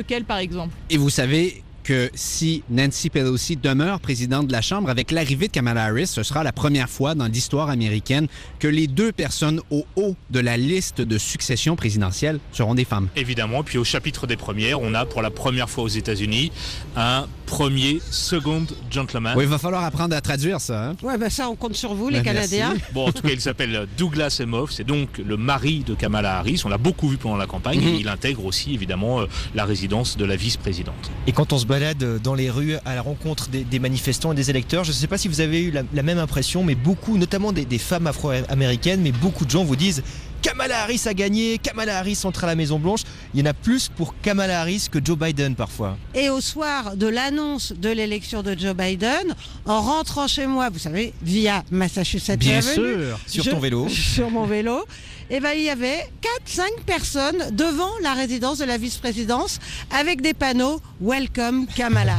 Et 0.89 0.97
vous 0.97 1.09
savez 1.09 1.63
que 1.83 2.09
si 2.13 2.63
Nancy 2.69 3.09
Pelosi 3.09 3.55
demeure 3.57 3.99
présidente 3.99 4.47
de 4.47 4.51
la 4.51 4.61
Chambre, 4.61 4.89
avec 4.89 5.11
l'arrivée 5.11 5.47
de 5.47 5.51
Kamala 5.51 5.85
Harris, 5.85 6.07
ce 6.07 6.23
sera 6.23 6.43
la 6.43 6.51
première 6.51 6.89
fois 6.89 7.15
dans 7.15 7.25
l'histoire 7.27 7.69
américaine 7.69 8.27
que 8.59 8.67
les 8.67 8.87
deux 8.87 9.11
personnes 9.11 9.61
au 9.71 9.85
haut 9.95 10.15
de 10.29 10.39
la 10.39 10.57
liste 10.57 11.01
de 11.01 11.17
succession 11.17 11.75
présidentielle 11.75 12.39
seront 12.51 12.75
des 12.75 12.85
femmes. 12.85 13.07
Évidemment, 13.15 13.63
puis 13.63 13.77
au 13.77 13.83
chapitre 13.83 14.27
des 14.27 14.37
premières, 14.37 14.81
on 14.81 14.93
a 14.93 15.05
pour 15.05 15.21
la 15.21 15.31
première 15.31 15.69
fois 15.69 15.83
aux 15.83 15.87
États-Unis 15.87 16.51
un 16.95 17.25
premier, 17.45 17.99
second 18.11 18.65
gentleman. 18.89 19.33
Oui, 19.37 19.43
il 19.43 19.49
va 19.49 19.57
falloir 19.57 19.83
apprendre 19.83 20.15
à 20.15 20.21
traduire 20.21 20.61
ça. 20.61 20.89
hein? 20.91 20.95
Ouais, 21.03 21.17
ben 21.17 21.29
ça, 21.29 21.49
on 21.49 21.55
compte 21.55 21.75
sur 21.75 21.93
vous, 21.93 22.07
les 22.09 22.21
Ben, 22.21 22.33
merci. 22.33 22.57
Canadiens. 22.57 22.81
Bon, 22.93 23.07
en 23.07 23.11
tout 23.11 23.21
cas, 23.21 23.29
il 23.33 23.41
s'appelle 23.41 23.87
Douglas 23.97 24.37
Emhoff. 24.41 24.71
C'est 24.71 24.85
donc 24.85 25.17
le 25.17 25.35
mari 25.37 25.83
de 25.85 25.93
Kamala 25.93 26.37
Harris. 26.39 26.61
On 26.65 26.69
l'a 26.69 26.77
beaucoup 26.77 27.09
vu 27.09 27.17
pendant 27.17 27.35
la 27.35 27.47
campagne. 27.47 27.81
Et 27.81 27.99
il 27.99 28.07
intègre 28.07 28.45
aussi, 28.45 28.73
évidemment, 28.73 29.21
euh, 29.21 29.25
la 29.55 29.65
résidence 29.65 30.15
de 30.17 30.23
la 30.25 30.35
vice-présidente. 30.37 31.11
Et 31.27 31.31
quand 31.33 31.51
on 31.51 31.57
se 31.57 31.65
balade 31.71 32.19
dans 32.21 32.35
les 32.35 32.49
rues 32.49 32.75
à 32.83 32.95
la 32.95 33.01
rencontre 33.01 33.47
des, 33.49 33.79
manifestants 33.79 34.33
et 34.33 34.35
des 34.35 34.49
électeurs, 34.49 34.83
je 34.83 34.89
ne 34.89 34.93
sais 34.93 35.07
pas 35.07 35.17
si 35.17 35.29
vous 35.29 35.39
avez 35.39 35.61
eu 35.63 35.71
la, 35.71 36.03
même 36.03 36.17
impression, 36.17 36.65
mais 36.65 36.75
beaucoup, 36.75 37.17
notamment 37.17 37.53
des 37.53 37.77
femmes 37.77 38.07
afro-américaines, 38.07 38.99
mais 39.01 39.13
beaucoup 39.13 39.45
de 39.45 39.51
gens 39.51 39.63
vous 39.63 39.77
disent 39.77 40.03
Kamala 40.41 40.81
Harris 40.83 41.03
a 41.05 41.13
gagné, 41.13 41.57
Kamala 41.59 41.99
Harris 41.99 42.19
entre 42.23 42.43
à 42.43 42.47
la 42.47 42.55
Maison 42.55 42.79
Blanche. 42.79 43.01
Il 43.33 43.39
y 43.39 43.43
en 43.43 43.45
a 43.45 43.53
plus 43.53 43.89
pour 43.89 44.15
Kamala 44.21 44.61
Harris 44.61 44.87
que 44.91 44.99
Joe 45.03 45.17
Biden 45.17 45.55
parfois. 45.55 45.97
Et 46.15 46.29
au 46.29 46.41
soir 46.41 46.95
de 46.97 47.07
l'annonce 47.07 47.73
de 47.73 47.89
l'élection 47.89 48.41
de 48.41 48.57
Joe 48.57 48.73
Biden, 48.75 49.35
en 49.65 49.81
rentrant 49.81 50.27
chez 50.27 50.47
moi, 50.47 50.69
vous 50.69 50.79
savez, 50.79 51.13
via 51.21 51.63
Massachusetts 51.71 52.39
Bien 52.39 52.57
Avenue, 52.57 52.73
sûr. 52.73 53.19
Sur 53.27 53.43
je- 53.43 53.49
ton 53.51 53.59
vélo. 53.59 53.87
Sur 54.15 54.29
mon 54.31 54.45
vélo. 54.45 54.83
Et 55.29 55.39
ben, 55.39 55.51
il 55.55 55.63
y 55.63 55.69
avait 55.69 56.09
4-5 56.45 56.83
personnes 56.85 57.51
devant 57.55 57.91
la 58.01 58.13
résidence 58.13 58.57
de 58.57 58.65
la 58.65 58.77
vice-présidence 58.77 59.59
avec 59.97 60.21
des 60.21 60.33
panneaux 60.33 60.81
Welcome 61.01 61.67
Kamala. 61.67 62.17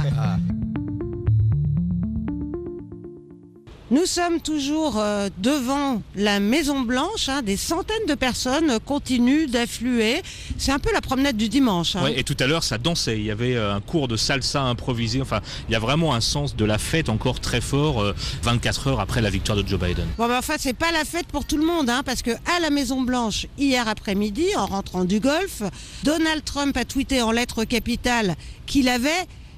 Nous 3.93 4.07
sommes 4.07 4.41
toujours 4.41 4.99
euh, 4.99 5.29
devant 5.37 6.01
la 6.17 6.41
Maison 6.41 6.81
Blanche. 6.81 7.29
hein, 7.29 7.43
des 7.43 7.59
centaines 7.59 8.07
de 8.09 8.15
personnes 8.15 8.79
continuent 8.87 9.51
d'affluer. 9.51 10.23
C'est 10.57 10.73
un 10.73 10.79
peu 10.79 10.91
la 10.95 11.03
promenade 11.03 11.37
du 11.37 11.51
dimanche. 11.51 11.95
hein. 11.95 12.05
Ouais, 12.05 12.19
et 12.19 12.25
tout 12.25 12.37
à 12.41 12.47
l'heure, 12.47 12.65
ça 12.65 12.79
dansait. 12.79 13.19
Il 13.19 13.25
y 13.27 13.31
avait 13.31 13.55
euh, 13.55 13.75
un 13.75 13.83
cours 13.83 14.09
de 14.09 14.17
salsa 14.17 14.63
improvisé. 14.63 15.21
Enfin, 15.21 15.43
il 15.69 15.73
y 15.73 15.75
a 15.75 15.79
vraiment 15.79 16.15
un 16.15 16.23
sens 16.23 16.57
de 16.57 16.65
la 16.65 16.79
fête 16.79 17.11
encore 17.11 17.39
très 17.39 17.61
fort 17.61 18.01
euh, 18.01 18.15
24 18.43 18.87
heures 18.87 19.01
après 19.01 19.21
la 19.21 19.29
victoire 19.29 19.59
de 19.59 19.69
Joe 19.69 19.79
Biden. 19.79 20.07
Bon, 20.17 20.27
ben, 20.27 20.39
enfin, 20.39 20.55
c'est 20.59 20.73
pas 20.73 20.91
la 20.91 21.05
fête 21.05 21.27
pour 21.27 21.45
tout 21.45 21.59
le 21.59 21.67
monde, 21.67 21.91
hein, 21.91 22.01
parce 22.03 22.23
que 22.23 22.31
à 22.31 22.61
la 22.63 22.71
Maison 22.71 23.03
Blanche 23.03 23.47
hier 23.59 23.87
après-midi, 23.89 24.47
en 24.57 24.65
rentrant 24.65 25.05
du 25.05 25.21
golf, 25.21 25.63
Donald 26.03 26.43
Trump 26.47 26.75
a 26.79 26.87
tweeté 26.87 27.21
en 27.21 27.31
lettres 27.31 27.65
capitales 27.65 28.37
qu'il 28.65 28.89
avait 28.89 29.11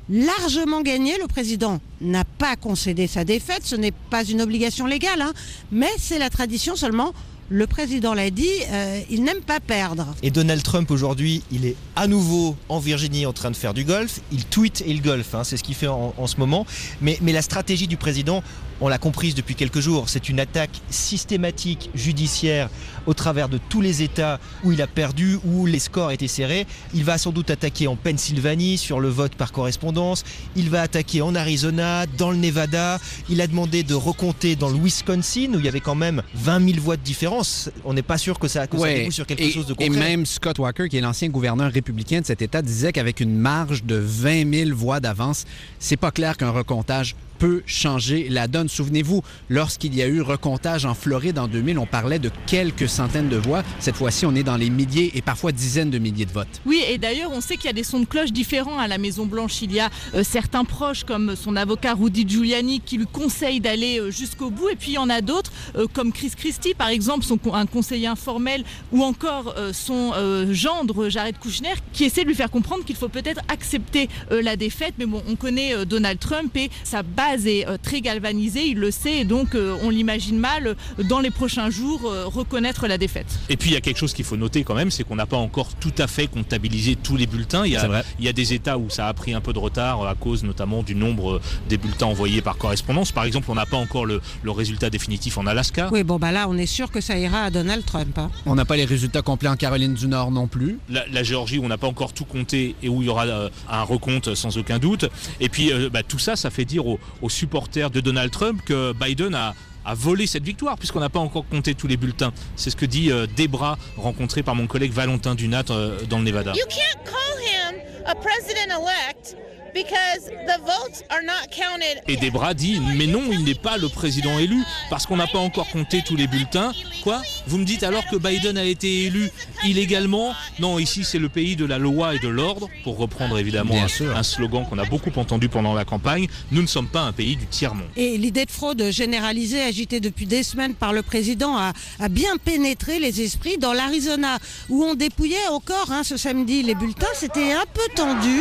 largement 0.08 0.82
gagné. 0.82 1.16
Le 1.20 1.26
président 1.26 1.80
n'a 2.00 2.24
pas 2.24 2.56
concédé 2.56 3.06
sa 3.06 3.24
défaite, 3.24 3.62
ce 3.64 3.76
n'est 3.76 3.92
pas 4.10 4.24
une 4.24 4.42
obligation 4.42 4.86
légale, 4.86 5.22
hein, 5.22 5.32
mais 5.72 5.90
c'est 5.98 6.18
la 6.18 6.30
tradition 6.30 6.76
seulement. 6.76 7.12
Le 7.50 7.66
président 7.66 8.14
l'a 8.14 8.30
dit, 8.30 8.48
euh, 8.70 9.00
il 9.10 9.22
n'aime 9.22 9.42
pas 9.42 9.60
perdre. 9.60 10.06
Et 10.22 10.30
Donald 10.30 10.62
Trump 10.62 10.90
aujourd'hui, 10.90 11.42
il 11.52 11.66
est 11.66 11.76
à 11.94 12.06
nouveau 12.06 12.56
en 12.70 12.78
Virginie 12.78 13.26
en 13.26 13.34
train 13.34 13.50
de 13.50 13.56
faire 13.56 13.74
du 13.74 13.84
golf. 13.84 14.20
Il 14.32 14.46
tweet 14.46 14.80
et 14.80 14.90
il 14.90 15.02
golf, 15.02 15.34
hein, 15.34 15.44
c'est 15.44 15.58
ce 15.58 15.62
qu'il 15.62 15.74
fait 15.74 15.86
en, 15.86 16.26
ce 16.26 16.38
moment. 16.38 16.66
Mais 17.02 17.18
la 17.20 17.42
stratégie 17.42 17.86
du 17.86 17.98
président, 17.98 18.42
on 18.80 18.88
l'a 18.88 18.98
comprise 18.98 19.34
depuis 19.34 19.54
quelques 19.54 19.80
jours, 19.80 20.08
c'est 20.08 20.28
une 20.28 20.40
attaque 20.40 20.80
systématique, 20.90 21.90
judiciaire, 21.94 22.68
au 23.06 23.14
travers 23.14 23.48
de 23.48 23.58
tous 23.68 23.80
les 23.80 24.02
États 24.02 24.40
où 24.64 24.72
il 24.72 24.80
a 24.82 24.86
perdu, 24.86 25.38
où 25.44 25.66
les 25.66 25.78
scores 25.78 26.10
étaient 26.10 26.26
serrés. 26.28 26.66
Il 26.94 27.04
va 27.04 27.18
sans 27.18 27.30
doute 27.30 27.50
attaquer 27.50 27.86
en 27.86 27.96
Pennsylvanie 27.96 28.78
sur 28.78 28.98
le 29.00 29.08
vote 29.08 29.34
par 29.34 29.52
correspondance. 29.52 30.24
Il 30.56 30.70
va 30.70 30.82
attaquer 30.82 31.22
en 31.22 31.34
Arizona, 31.34 32.06
dans 32.18 32.30
le 32.30 32.36
Nevada. 32.36 32.98
Il 33.28 33.40
a 33.40 33.46
demandé 33.46 33.82
de 33.82 33.94
recompter 33.94 34.56
dans 34.56 34.68
le 34.68 34.76
Wisconsin, 34.78 35.52
où 35.54 35.58
il 35.58 35.64
y 35.64 35.68
avait 35.68 35.80
quand 35.80 35.94
même 35.94 36.22
20 36.34 36.68
000 36.72 36.80
voix 36.82 36.96
de 36.96 37.02
différence. 37.02 37.70
on 37.84 37.94
n'est 37.94 38.02
pas 38.02 38.18
sûr 38.18 38.38
que 38.38 38.48
ça, 38.48 38.66
que 38.66 38.76
Ouais. 38.76 39.08
sur 39.10 39.26
quelque 39.26 39.42
et, 39.42 39.50
chose 39.52 39.66
de 39.66 39.72
et 39.78 39.88
concret. 39.88 40.00
même 40.00 40.26
Scott 40.26 40.58
Walker, 40.58 40.88
qui 40.88 40.96
est 40.96 41.00
l'ancien 41.00 41.28
gouverneur 41.28 41.70
républicain 41.72 42.20
de 42.20 42.26
cet 42.26 42.42
État, 42.42 42.60
disait 42.62 42.92
qu'avec 42.92 43.20
une 43.20 43.34
marge 43.36 43.84
de 43.84 43.96
20 43.96 44.52
000 44.66 44.70
voix 44.76 45.00
d'avance, 45.00 45.44
c'est 45.78 45.96
pas 45.96 46.10
clair 46.10 46.36
qu'un 46.36 46.50
recomptage 46.50 47.14
peut 47.38 47.62
changer 47.66 48.28
la 48.28 48.48
donne. 48.48 48.68
Souvenez-vous, 48.68 49.22
lorsqu'il 49.48 49.94
y 49.94 50.02
a 50.02 50.06
eu 50.06 50.20
recomptage 50.20 50.86
en 50.86 50.94
Floride 50.94 51.38
en 51.38 51.48
2000, 51.48 51.78
on 51.78 51.86
parlait 51.86 52.18
de 52.18 52.30
quelques 52.46 52.88
centaines 52.88 53.28
de 53.28 53.36
voix. 53.36 53.62
Cette 53.80 53.96
fois-ci, 53.96 54.26
on 54.26 54.34
est 54.34 54.42
dans 54.42 54.56
les 54.56 54.70
milliers 54.70 55.12
et 55.14 55.22
parfois 55.22 55.52
dizaines 55.52 55.90
de 55.90 55.98
milliers 55.98 56.26
de 56.26 56.32
votes. 56.32 56.60
Oui, 56.66 56.82
et 56.88 56.98
d'ailleurs, 56.98 57.30
on 57.32 57.40
sait 57.40 57.56
qu'il 57.56 57.66
y 57.66 57.70
a 57.70 57.74
des 57.74 57.84
sons 57.84 58.00
de 58.00 58.04
cloche 58.04 58.32
différents 58.32 58.78
à 58.78 58.88
la 58.88 58.98
Maison-Blanche. 58.98 59.62
Il 59.62 59.72
y 59.72 59.80
a 59.80 59.90
euh, 60.14 60.22
certains 60.24 60.64
proches, 60.64 61.04
comme 61.04 61.36
son 61.36 61.56
avocat 61.56 61.94
Rudy 61.94 62.28
Giuliani, 62.28 62.80
qui 62.80 62.98
lui 62.98 63.06
conseille 63.06 63.60
d'aller 63.60 64.00
euh, 64.00 64.10
jusqu'au 64.10 64.50
bout. 64.50 64.68
Et 64.70 64.76
puis, 64.76 64.92
il 64.92 64.94
y 64.94 64.98
en 64.98 65.10
a 65.10 65.20
d'autres, 65.20 65.52
comme 65.92 66.12
Chris 66.12 66.32
Christie, 66.36 66.74
par 66.74 66.88
exemple, 66.88 67.24
son, 67.24 67.38
un 67.52 67.66
conseiller 67.66 68.06
informel, 68.06 68.64
ou 68.92 69.02
encore 69.02 69.54
euh, 69.56 69.72
son 69.72 70.12
euh, 70.14 70.52
gendre, 70.52 71.08
Jared 71.08 71.38
Kushner, 71.38 71.74
qui 71.92 72.04
essaie 72.04 72.22
de 72.22 72.28
lui 72.28 72.34
faire 72.34 72.50
comprendre 72.50 72.84
qu'il 72.84 72.96
faut 72.96 73.08
peut-être 73.08 73.40
accepter 73.48 74.08
euh, 74.30 74.42
la 74.42 74.56
défaite. 74.56 74.94
Mais 74.98 75.06
bon, 75.06 75.22
on 75.28 75.36
connaît 75.36 75.74
euh, 75.74 75.84
Donald 75.84 76.18
Trump 76.18 76.56
et 76.56 76.70
sa 76.82 77.02
base 77.02 77.46
est 77.46 77.66
euh, 77.66 77.76
très 77.82 78.00
galvanisée, 78.00 78.66
il 78.66 78.78
le 78.78 78.90
sait, 78.90 79.18
et 79.18 79.24
donc 79.24 79.54
euh, 79.54 79.76
on 79.82 79.90
l'imagine 79.90 80.38
mal, 80.38 80.66
euh, 80.66 81.02
dans 81.04 81.20
les 81.20 81.30
prochains 81.30 81.70
jours, 81.70 82.02
euh, 82.06 82.26
reconnaître 82.26 82.86
la 82.86 82.98
défaite. 82.98 83.26
Et 83.48 83.56
puis 83.56 83.70
il 83.70 83.74
y 83.74 83.76
a 83.76 83.80
quelque 83.80 83.98
chose 83.98 84.12
qu'il 84.12 84.24
faut 84.24 84.36
noter 84.36 84.64
quand 84.64 84.74
même, 84.74 84.90
c'est 84.90 85.04
qu'on 85.04 85.16
n'a 85.16 85.26
pas 85.26 85.36
encore 85.36 85.74
tout 85.74 85.92
à 85.98 86.06
fait 86.06 86.26
comptabilisé 86.26 86.96
tous 86.96 87.16
les 87.16 87.26
bulletins. 87.26 87.64
Il 87.66 87.72
y, 87.72 87.76
a, 87.76 88.02
il 88.18 88.24
y 88.24 88.28
a 88.28 88.32
des 88.32 88.52
États 88.54 88.78
où 88.78 88.90
ça 88.90 89.08
a 89.08 89.14
pris 89.14 89.34
un 89.34 89.40
peu 89.40 89.52
de 89.52 89.58
retard 89.58 90.02
euh, 90.02 90.08
à 90.08 90.14
cause 90.14 90.44
notamment 90.44 90.82
du 90.82 90.94
nombre 90.94 91.34
euh, 91.34 91.40
des 91.68 91.76
bulletins 91.76 92.06
envoyés 92.06 92.42
par 92.42 92.56
correspondance. 92.56 93.12
Par 93.12 93.24
exemple, 93.24 93.50
on 93.50 93.54
n'a 93.54 93.66
pas 93.66 93.76
encore 93.76 94.06
le, 94.06 94.20
le 94.42 94.50
résultat 94.50 94.90
définitif 94.90 95.38
en 95.38 95.46
Alaska. 95.54 95.88
Oui, 95.92 96.02
bon, 96.02 96.18
bah 96.18 96.32
là, 96.32 96.46
on 96.48 96.58
est 96.58 96.66
sûr 96.66 96.90
que 96.90 97.00
ça 97.00 97.16
ira 97.16 97.42
à 97.44 97.50
Donald 97.50 97.84
Trump. 97.84 98.18
hein. 98.18 98.30
On 98.44 98.54
n'a 98.56 98.64
pas 98.64 98.76
les 98.76 98.84
résultats 98.84 99.22
complets 99.22 99.48
en 99.48 99.56
Caroline 99.56 99.94
du 99.94 100.08
Nord 100.08 100.30
non 100.30 100.46
plus. 100.48 100.78
La, 100.88 101.04
la 101.12 101.22
Géorgie 101.22 101.58
où 101.58 101.64
on 101.64 101.68
n'a 101.68 101.78
pas 101.78 101.86
encore 101.86 102.12
tout 102.12 102.24
compté 102.24 102.74
et 102.82 102.88
où 102.88 103.02
il 103.02 103.06
y 103.06 103.08
aura 103.08 103.24
euh, 103.26 103.48
un 103.70 103.82
recompte 103.82 104.34
sans 104.34 104.58
aucun 104.58 104.78
doute. 104.78 105.06
Et 105.40 105.48
puis 105.48 105.72
euh, 105.72 105.88
bah, 105.90 106.02
tout 106.02 106.18
ça, 106.18 106.34
ça 106.36 106.50
fait 106.50 106.64
dire 106.64 106.86
aux, 106.86 106.98
aux 107.22 107.28
supporters 107.30 107.90
de 107.90 108.00
Donald 108.00 108.30
Trump 108.30 108.60
que 108.64 108.92
Biden 108.92 109.34
a 109.34 109.54
a 109.86 109.92
volé 109.92 110.26
cette 110.26 110.44
victoire 110.44 110.78
puisqu'on 110.78 111.00
n'a 111.00 111.10
pas 111.10 111.18
encore 111.20 111.46
compté 111.46 111.74
tous 111.74 111.86
les 111.86 111.98
bulletins. 111.98 112.32
C'est 112.56 112.70
ce 112.70 112.76
que 112.76 112.86
dit 112.86 113.12
euh, 113.12 113.26
Debra, 113.36 113.76
rencontrée 113.98 114.42
par 114.42 114.54
mon 114.54 114.66
collègue 114.66 114.92
Valentin 114.92 115.34
Dunat 115.34 115.64
euh, 115.68 115.98
dans 116.08 116.16
le 116.18 116.24
Nevada. 116.24 116.52
You 116.54 116.64
can't 116.70 117.04
call 117.04 117.38
him 117.42 117.80
a 118.06 118.14
president 118.14 118.70
elect 118.80 119.36
because 119.74 120.30
the 120.46 120.58
votes 120.60 121.02
are 121.10 121.22
not 121.22 121.50
counted. 121.50 122.02
Et 122.08 122.16
Debra 122.16 122.54
dit 122.54 122.80
mais 122.96 123.06
non, 123.06 123.22
il 123.30 123.44
n'est 123.44 123.54
pas 123.54 123.76
le 123.76 123.88
président 123.88 124.38
élu 124.38 124.62
parce 124.88 125.04
qu'on 125.06 125.16
n'a 125.16 125.26
pas 125.26 125.38
encore 125.38 125.68
compté 125.68 126.02
tous 126.06 126.16
les 126.16 126.26
bulletins. 126.26 126.72
Quoi? 127.02 127.20
Vous 127.46 127.58
me 127.58 127.64
dites 127.64 127.82
alors 127.82 128.06
que 128.06 128.16
Biden 128.16 128.56
a 128.56 128.64
été 128.64 129.04
élu 129.04 129.30
illégalement? 129.64 130.34
Non, 130.60 130.78
ici 130.78 131.04
c'est 131.04 131.18
le 131.18 131.28
pays 131.28 131.56
de 131.56 131.64
la 131.64 131.78
loi 131.78 132.14
et 132.14 132.18
de 132.18 132.28
l'ordre, 132.28 132.68
pour 132.84 132.96
reprendre 132.96 133.38
évidemment 133.38 133.74
un, 133.74 134.22
slogan 134.22 134.64
qu'on 134.68 134.78
a 134.78 134.84
beaucoup 134.84 135.12
entendu 135.16 135.48
pendant 135.48 135.74
la 135.74 135.84
campagne. 135.84 136.28
Nous 136.52 136.62
ne 136.62 136.66
sommes 136.66 136.88
pas 136.88 137.02
un 137.02 137.12
pays 137.12 137.36
du 137.36 137.46
tiers-monde. 137.46 137.88
Et 137.96 138.16
l'idée 138.16 138.44
de 138.44 138.50
fraude 138.50 138.90
généralisée, 138.90 139.62
agitée 139.62 140.00
depuis 140.00 140.26
des 140.26 140.42
semaines 140.42 140.74
par 140.74 140.92
le 140.92 141.02
président, 141.02 141.56
a, 141.56 141.72
a 141.98 142.08
bien 142.08 142.36
pénétré 142.36 143.00
les 143.00 143.20
esprits 143.20 143.58
dans 143.58 143.72
l'Arizona, 143.72 144.38
où 144.68 144.84
on 144.84 144.94
dépouillait 144.94 145.48
encore 145.50 145.90
hein, 145.90 146.02
ce 146.04 146.16
samedi 146.16 146.62
les 146.62 146.74
bulletins. 146.74 147.06
C'était 147.14 147.52
un 147.52 147.64
peu 147.72 147.82
tendu. 147.94 148.40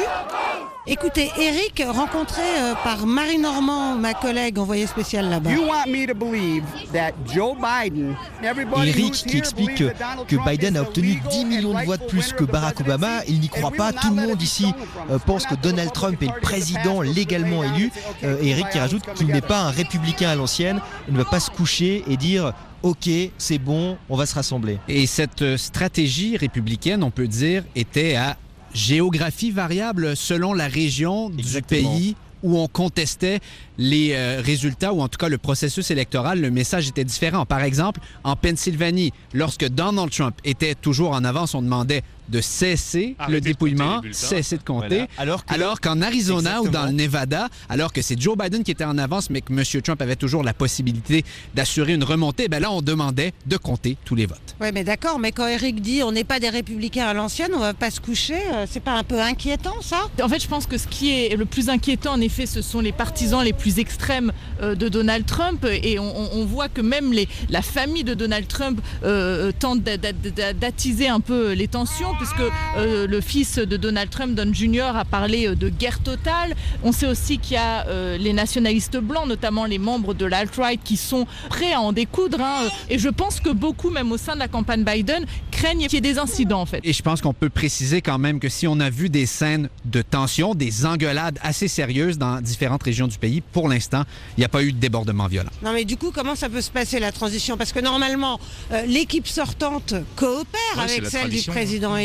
Écoutez, 0.86 1.32
Eric, 1.40 1.82
rencontré 1.88 2.42
euh, 2.42 2.74
par 2.84 3.06
Marie 3.06 3.38
Normand, 3.38 3.96
ma 3.96 4.13
collègue 4.13 4.60
envoyée 4.60 4.86
spéciale 4.86 5.30
là-bas. 5.30 5.52
You 5.52 5.62
want 5.62 5.88
me 5.88 6.06
to 6.06 6.13
believe 6.13 6.66
that 6.92 7.13
Joe 7.25 7.56
Biden, 7.56 8.18
everybody 8.44 8.90
Eric 8.90 9.13
qui 9.13 9.38
explique 9.38 9.75
que, 9.75 10.36
Biden 10.46 10.75
a 10.75 10.82
obtenu 10.82 11.13
legal 11.13 11.30
10 11.32 11.46
millions 11.46 11.80
de 11.80 11.86
voix 11.86 11.96
de 11.96 12.04
plus 12.04 12.34
que 12.34 12.44
Barack 12.44 12.82
Obama. 12.82 13.24
Il 13.30 13.40
n'y 13.40 13.48
croit 13.48 13.72
pas. 13.72 13.94
Tout 13.94 14.10
le 14.10 14.28
monde 14.28 14.42
ici 14.42 14.74
euh, 15.10 15.20
pense 15.20 15.46
que 15.46 15.56
Donald 15.56 15.94
Trump 15.94 16.22
est 16.22 16.25
le 16.25 16.42
président 16.42 17.02
légalement 17.02 17.63
élu. 17.63 17.90
Euh, 18.25 18.42
Eric 18.42 18.68
qui 18.72 18.80
rajoute 18.80 19.04
qu'il 19.16 19.28
n'est 19.28 19.40
pas 19.40 19.62
un 19.62 19.72
républicain 19.72 20.32
à 20.32 20.36
l'ancienne. 20.36 20.82
Il 21.08 21.13
ne 21.13 21.20
va 21.20 21.25
pas 21.25 21.40
se 21.40 21.50
coucher 21.50 22.04
et 22.10 22.18
dire 22.18 22.52
Ok, 22.82 23.10
c'est 23.38 23.60
bon, 23.60 23.98
on 24.10 24.18
va 24.18 24.25
se 24.25 24.36
rassembler. 24.36 24.80
Et 24.90 25.08
cette 25.08 25.56
stratégie 25.56 26.36
républicaine, 26.36 27.02
on 27.04 27.12
peut 27.12 27.30
dire, 27.30 27.63
était 27.74 28.18
à 28.18 28.36
géographie 28.74 29.51
variable 29.51 30.15
selon 30.15 30.53
la 30.53 30.68
région 30.68 31.32
Exactement. 31.38 31.82
du 31.82 32.00
pays 32.00 32.15
où 32.44 32.58
on 32.60 32.68
contestait 32.68 33.39
les 33.77 34.12
euh, 34.13 34.42
résultats 34.44 34.94
ou 34.94 35.01
en 35.01 35.08
tout 35.08 35.18
cas 35.18 35.30
le 35.30 35.38
processus 35.38 35.89
électoral, 35.92 36.42
le 36.42 36.51
message 36.51 36.89
était 36.89 37.06
différent. 37.06 37.46
Par 37.46 37.63
exemple, 37.63 38.01
en 38.24 38.36
Pennsylvanie, 38.36 39.13
lorsque 39.34 39.68
Donald 39.68 40.12
Trump 40.12 40.36
était 40.44 40.75
toujours 40.75 41.12
en 41.12 41.24
avance, 41.24 41.56
on 41.56 41.62
demandait 41.62 42.03
de 42.30 42.42
cesser 42.42 43.15
Arrêtez 43.20 43.34
le 43.34 43.39
de 43.42 43.46
dépouillement, 43.46 44.01
cesser 44.12 44.58
de 44.58 44.63
compter. 44.63 44.88
Voilà. 44.96 45.08
Alors 45.18 45.46
que- 45.46 45.53
Alors 45.53 45.82
qu'en 45.82 46.01
Arizona 46.01 46.62
ou 46.62 46.70
dans 46.70 46.86
le 46.86 46.92
Nevada, 46.92 47.50
alors 47.70 47.92
que 47.94 48.01
c'est 48.01 48.20
Joe 48.20 48.38
Biden 48.38 48.63
qui 48.63 48.72
était 48.72 48.84
en 48.86 48.98
avance, 48.98 49.30
mais 49.30 49.42
que 49.42 49.51
M. 49.53 49.63
Trump 49.82 50.01
avait 50.01 50.15
toujours 50.15 50.44
la 50.44 50.53
possibilité 50.53 51.24
d'assurer 51.53 51.94
une 51.94 52.03
remontée, 52.03 52.48
ben 52.48 52.60
là, 52.60 52.72
on 52.72 52.82
demandait 52.82 53.34
de 53.46 53.58
compter 53.58 53.98
tous 54.06 54.15
les 54.15 54.25
votes. 54.25 54.56
Oui, 54.62 54.68
mais 54.74 54.84
d'accord, 54.84 55.20
mais 55.20 55.32
quand 55.32 55.48
Eric 55.48 55.82
dit 55.82 56.01
on 56.03 56.12
n'est 56.12 56.24
pas 56.24 56.39
des 56.39 56.50
républicains 56.50 57.06
à 57.08 57.13
l'ancienne, 57.13 57.51
on 57.53 57.60
va 57.60 57.74
pas 57.74 57.92
se 57.92 58.00
coucher, 58.00 58.36
euh, 58.53 58.65
c'est 58.70 58.80
pas 58.80 58.94
un 58.94 59.03
peu 59.03 59.20
inquiétant 59.22 59.82
ça? 59.82 60.01
En 60.22 60.30
fait, 60.30 60.42
je 60.42 60.48
pense 60.48 60.65
que 60.65 60.77
ce 60.77 60.88
qui 60.88 61.12
est 61.12 61.36
le 61.36 61.46
plus 61.46 61.70
inquiétant, 61.70 62.13
en 62.13 62.22
effet, 62.22 62.46
ce 62.46 62.62
sont 62.62 62.80
les 62.80 62.92
partisans 62.92 63.44
les 63.44 63.53
plus 63.53 63.80
extrêmes 63.80 64.32
euh, 64.62 64.75
de 64.75 64.89
Donald 64.89 65.25
Trump. 65.25 65.65
Et 65.84 66.00
on, 66.00 66.46
voit 66.46 66.68
que 66.70 66.82
même 66.82 67.13
les, 67.13 67.27
la 67.50 67.62
famille 67.62 68.03
de 68.03 68.13
Donald 68.13 68.48
Trump 68.48 68.82
euh, 69.03 69.51
tente 69.58 69.82
d'a- 69.82 69.98
d'a- 69.98 70.12
d'a- 70.12 70.53
d'attiser 70.53 71.08
un 71.08 71.20
peu 71.20 71.53
les 71.53 71.68
tensions, 71.68 72.12
puisque 72.17 72.41
euh, 72.77 73.08
le 73.08 73.22
fils 73.22 73.58
de 73.58 73.77
Donald 73.77 74.10
Trump, 74.10 74.36
Don 74.36 74.51
Jr., 74.53 74.96
a 74.96 75.05
parlé 75.05 75.48
euh, 75.48 75.55
de 75.55 75.70
guerre 75.70 76.00
totale. 76.00 76.55
On 76.84 76.91
sait 76.91 77.08
aussi 77.08 77.38
qu'il 77.38 77.53
y 77.53 77.58
a 77.58 77.88
euh, 77.88 78.17
les 78.17 78.34
nationalistes 78.34 78.98
blancs, 78.98 79.27
notamment 79.27 79.65
les 79.65 79.77
membres 79.79 80.13
de 80.13 80.25
l'alt-right, 80.25 80.82
qui 80.84 80.98
sont 80.98 81.25
prêts 81.50 81.74
à 81.74 81.79
en 81.82 81.91
découdre. 81.93 82.39
hein. 82.41 82.67
Et 82.89 83.00
je 83.00 83.10
pense 83.10 83.39
que 83.39 83.50
beaucoup, 83.50 83.89
même 83.89 84.12
au 84.12 84.17
sein 84.17 84.34
de 84.34 84.39
la 84.39 84.48
campagne 84.48 84.84
Biden, 84.84 85.25
craignent 85.51 85.82
qu'il 85.88 85.93
y 85.93 85.98
ait 85.98 86.01
des 86.01 86.20
incidents, 86.20 86.62
en 86.62 86.65
fait. 86.65 86.79
Et 86.84 86.93
je 86.93 87.01
pense 87.01 87.22
qu'on 87.22 87.34
peut 87.34 87.50
préciser 87.50 88.01
quand 88.01 88.17
même 88.17 88.39
que 88.39 88.50
si 88.50 88.67
on 88.67 88.79
a 88.79 88.89
vu 88.89 89.10
des 89.10 89.25
scènes 89.25 89.70
de 89.86 90.01
tension, 90.01 90.55
des 90.55 90.86
engueulades 90.86 91.39
assez 91.41 91.67
sérieuses 91.67 92.17
dans 92.17 92.41
différentes 92.41 92.84
régions 92.84 93.08
du 93.08 93.17
pays, 93.17 93.41
pour 93.41 93.70
l'instant, 93.70 94.03
il 94.38 94.41
n'y 94.41 94.46
a 94.46 94.50
pas 94.50 94.63
eu 94.63 94.72
de 94.74 94.77
débordement 94.77 95.27
violent. 95.27 95.50
Non 95.63 95.74
mais 95.74 95.86
du 95.86 95.98
coup, 95.98 96.12
comment 96.13 96.36
ça 96.36 96.50
peut 96.50 96.62
se 96.62 96.72
passer 96.72 97.00
la 97.00 97.12
transition? 97.12 97.58
Parce 97.58 97.72
que 97.72 97.79
normalement, 97.79 98.39
euh, 98.72 98.86
l'équipe 98.86 99.27
sortante 99.27 99.93
coopère 100.15 100.60
Ouais, 100.75 100.84
avec 100.84 101.05
celle 101.05 101.29
du 101.29 101.41
tradition, 101.41 101.53
président 101.53 101.98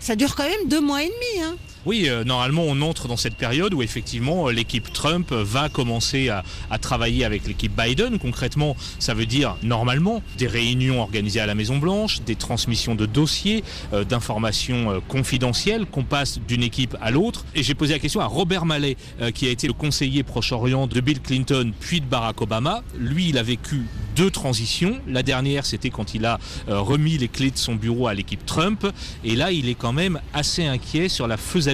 Ça 0.00 0.16
dure 0.16 0.34
quand 0.34 0.48
même 0.48 0.68
deux 0.68 0.80
mois 0.80 1.02
et 1.02 1.06
demi. 1.06 1.44
Hein. 1.44 1.56
Oui, 1.84 2.04
euh, 2.06 2.24
normalement, 2.24 2.62
on 2.66 2.80
entre 2.82 3.08
dans 3.08 3.16
cette 3.16 3.36
période 3.36 3.74
où 3.74 3.82
effectivement 3.82 4.48
euh, 4.48 4.52
l'équipe 4.52 4.92
Trump 4.92 5.32
va 5.32 5.68
commencer 5.68 6.28
à, 6.28 6.42
travailler 6.78 7.24
avec 7.24 7.46
l'équipe 7.46 7.72
Biden. 7.76 8.18
Concrètement, 8.18 8.76
ça 8.98 9.14
veut 9.14 9.26
dire 9.26 9.56
normalement 9.62 10.22
des 10.38 10.46
réunions 10.46 11.00
organisées 11.00 11.40
à 11.40 11.46
la 11.46 11.54
Maison 11.54 11.78
Blanche, 11.78 12.22
des 12.22 12.34
transmissions 12.34 12.94
de 12.94 13.06
dossiers, 13.06 13.62
euh, 13.92 14.04
d'informations 14.04 14.90
euh, 14.90 15.00
confidentielles 15.08 15.86
qu'on 15.86 16.04
passe 16.04 16.38
d'une 16.46 16.62
équipe 16.62 16.96
à 17.00 17.10
l'autre. 17.10 17.44
Et 17.54 17.62
j'ai 17.62 17.74
posé 17.74 17.92
la 17.94 17.98
question 17.98 18.20
à 18.20 18.26
Robert 18.26 18.64
Mallet, 18.64 18.96
euh, 19.20 19.30
qui 19.30 19.46
a 19.46 19.50
été 19.50 19.66
le 19.66 19.72
conseiller 19.72 20.22
Proche-Orient 20.22 20.86
de 20.86 21.00
Bill 21.00 21.20
Clinton 21.20 21.72
puis 21.80 22.00
de 22.00 22.06
Barack 22.06 22.40
Obama. 22.42 22.82
Lui, 22.98 23.28
il 23.28 23.38
a 23.38 23.42
vécu 23.42 23.82
deux 24.16 24.30
transitions. 24.30 24.98
La 25.06 25.22
dernière, 25.22 25.66
c'était 25.66 25.90
quand 25.90 26.14
il 26.14 26.24
a 26.24 26.38
euh, 26.68 26.80
remis 26.80 27.18
les 27.18 27.28
clés 27.28 27.50
de 27.50 27.58
son 27.58 27.74
bureau 27.74 28.06
à 28.06 28.14
l'équipe 28.14 28.44
Trump. 28.44 28.86
Et 29.24 29.36
là, 29.36 29.52
il 29.52 29.68
est 29.68 29.74
quand 29.74 29.92
même 29.92 30.20
assez 30.34 30.64
inquiet 30.64 31.08
sur 31.08 31.26
la 31.26 31.36
faisabilité 31.36 31.71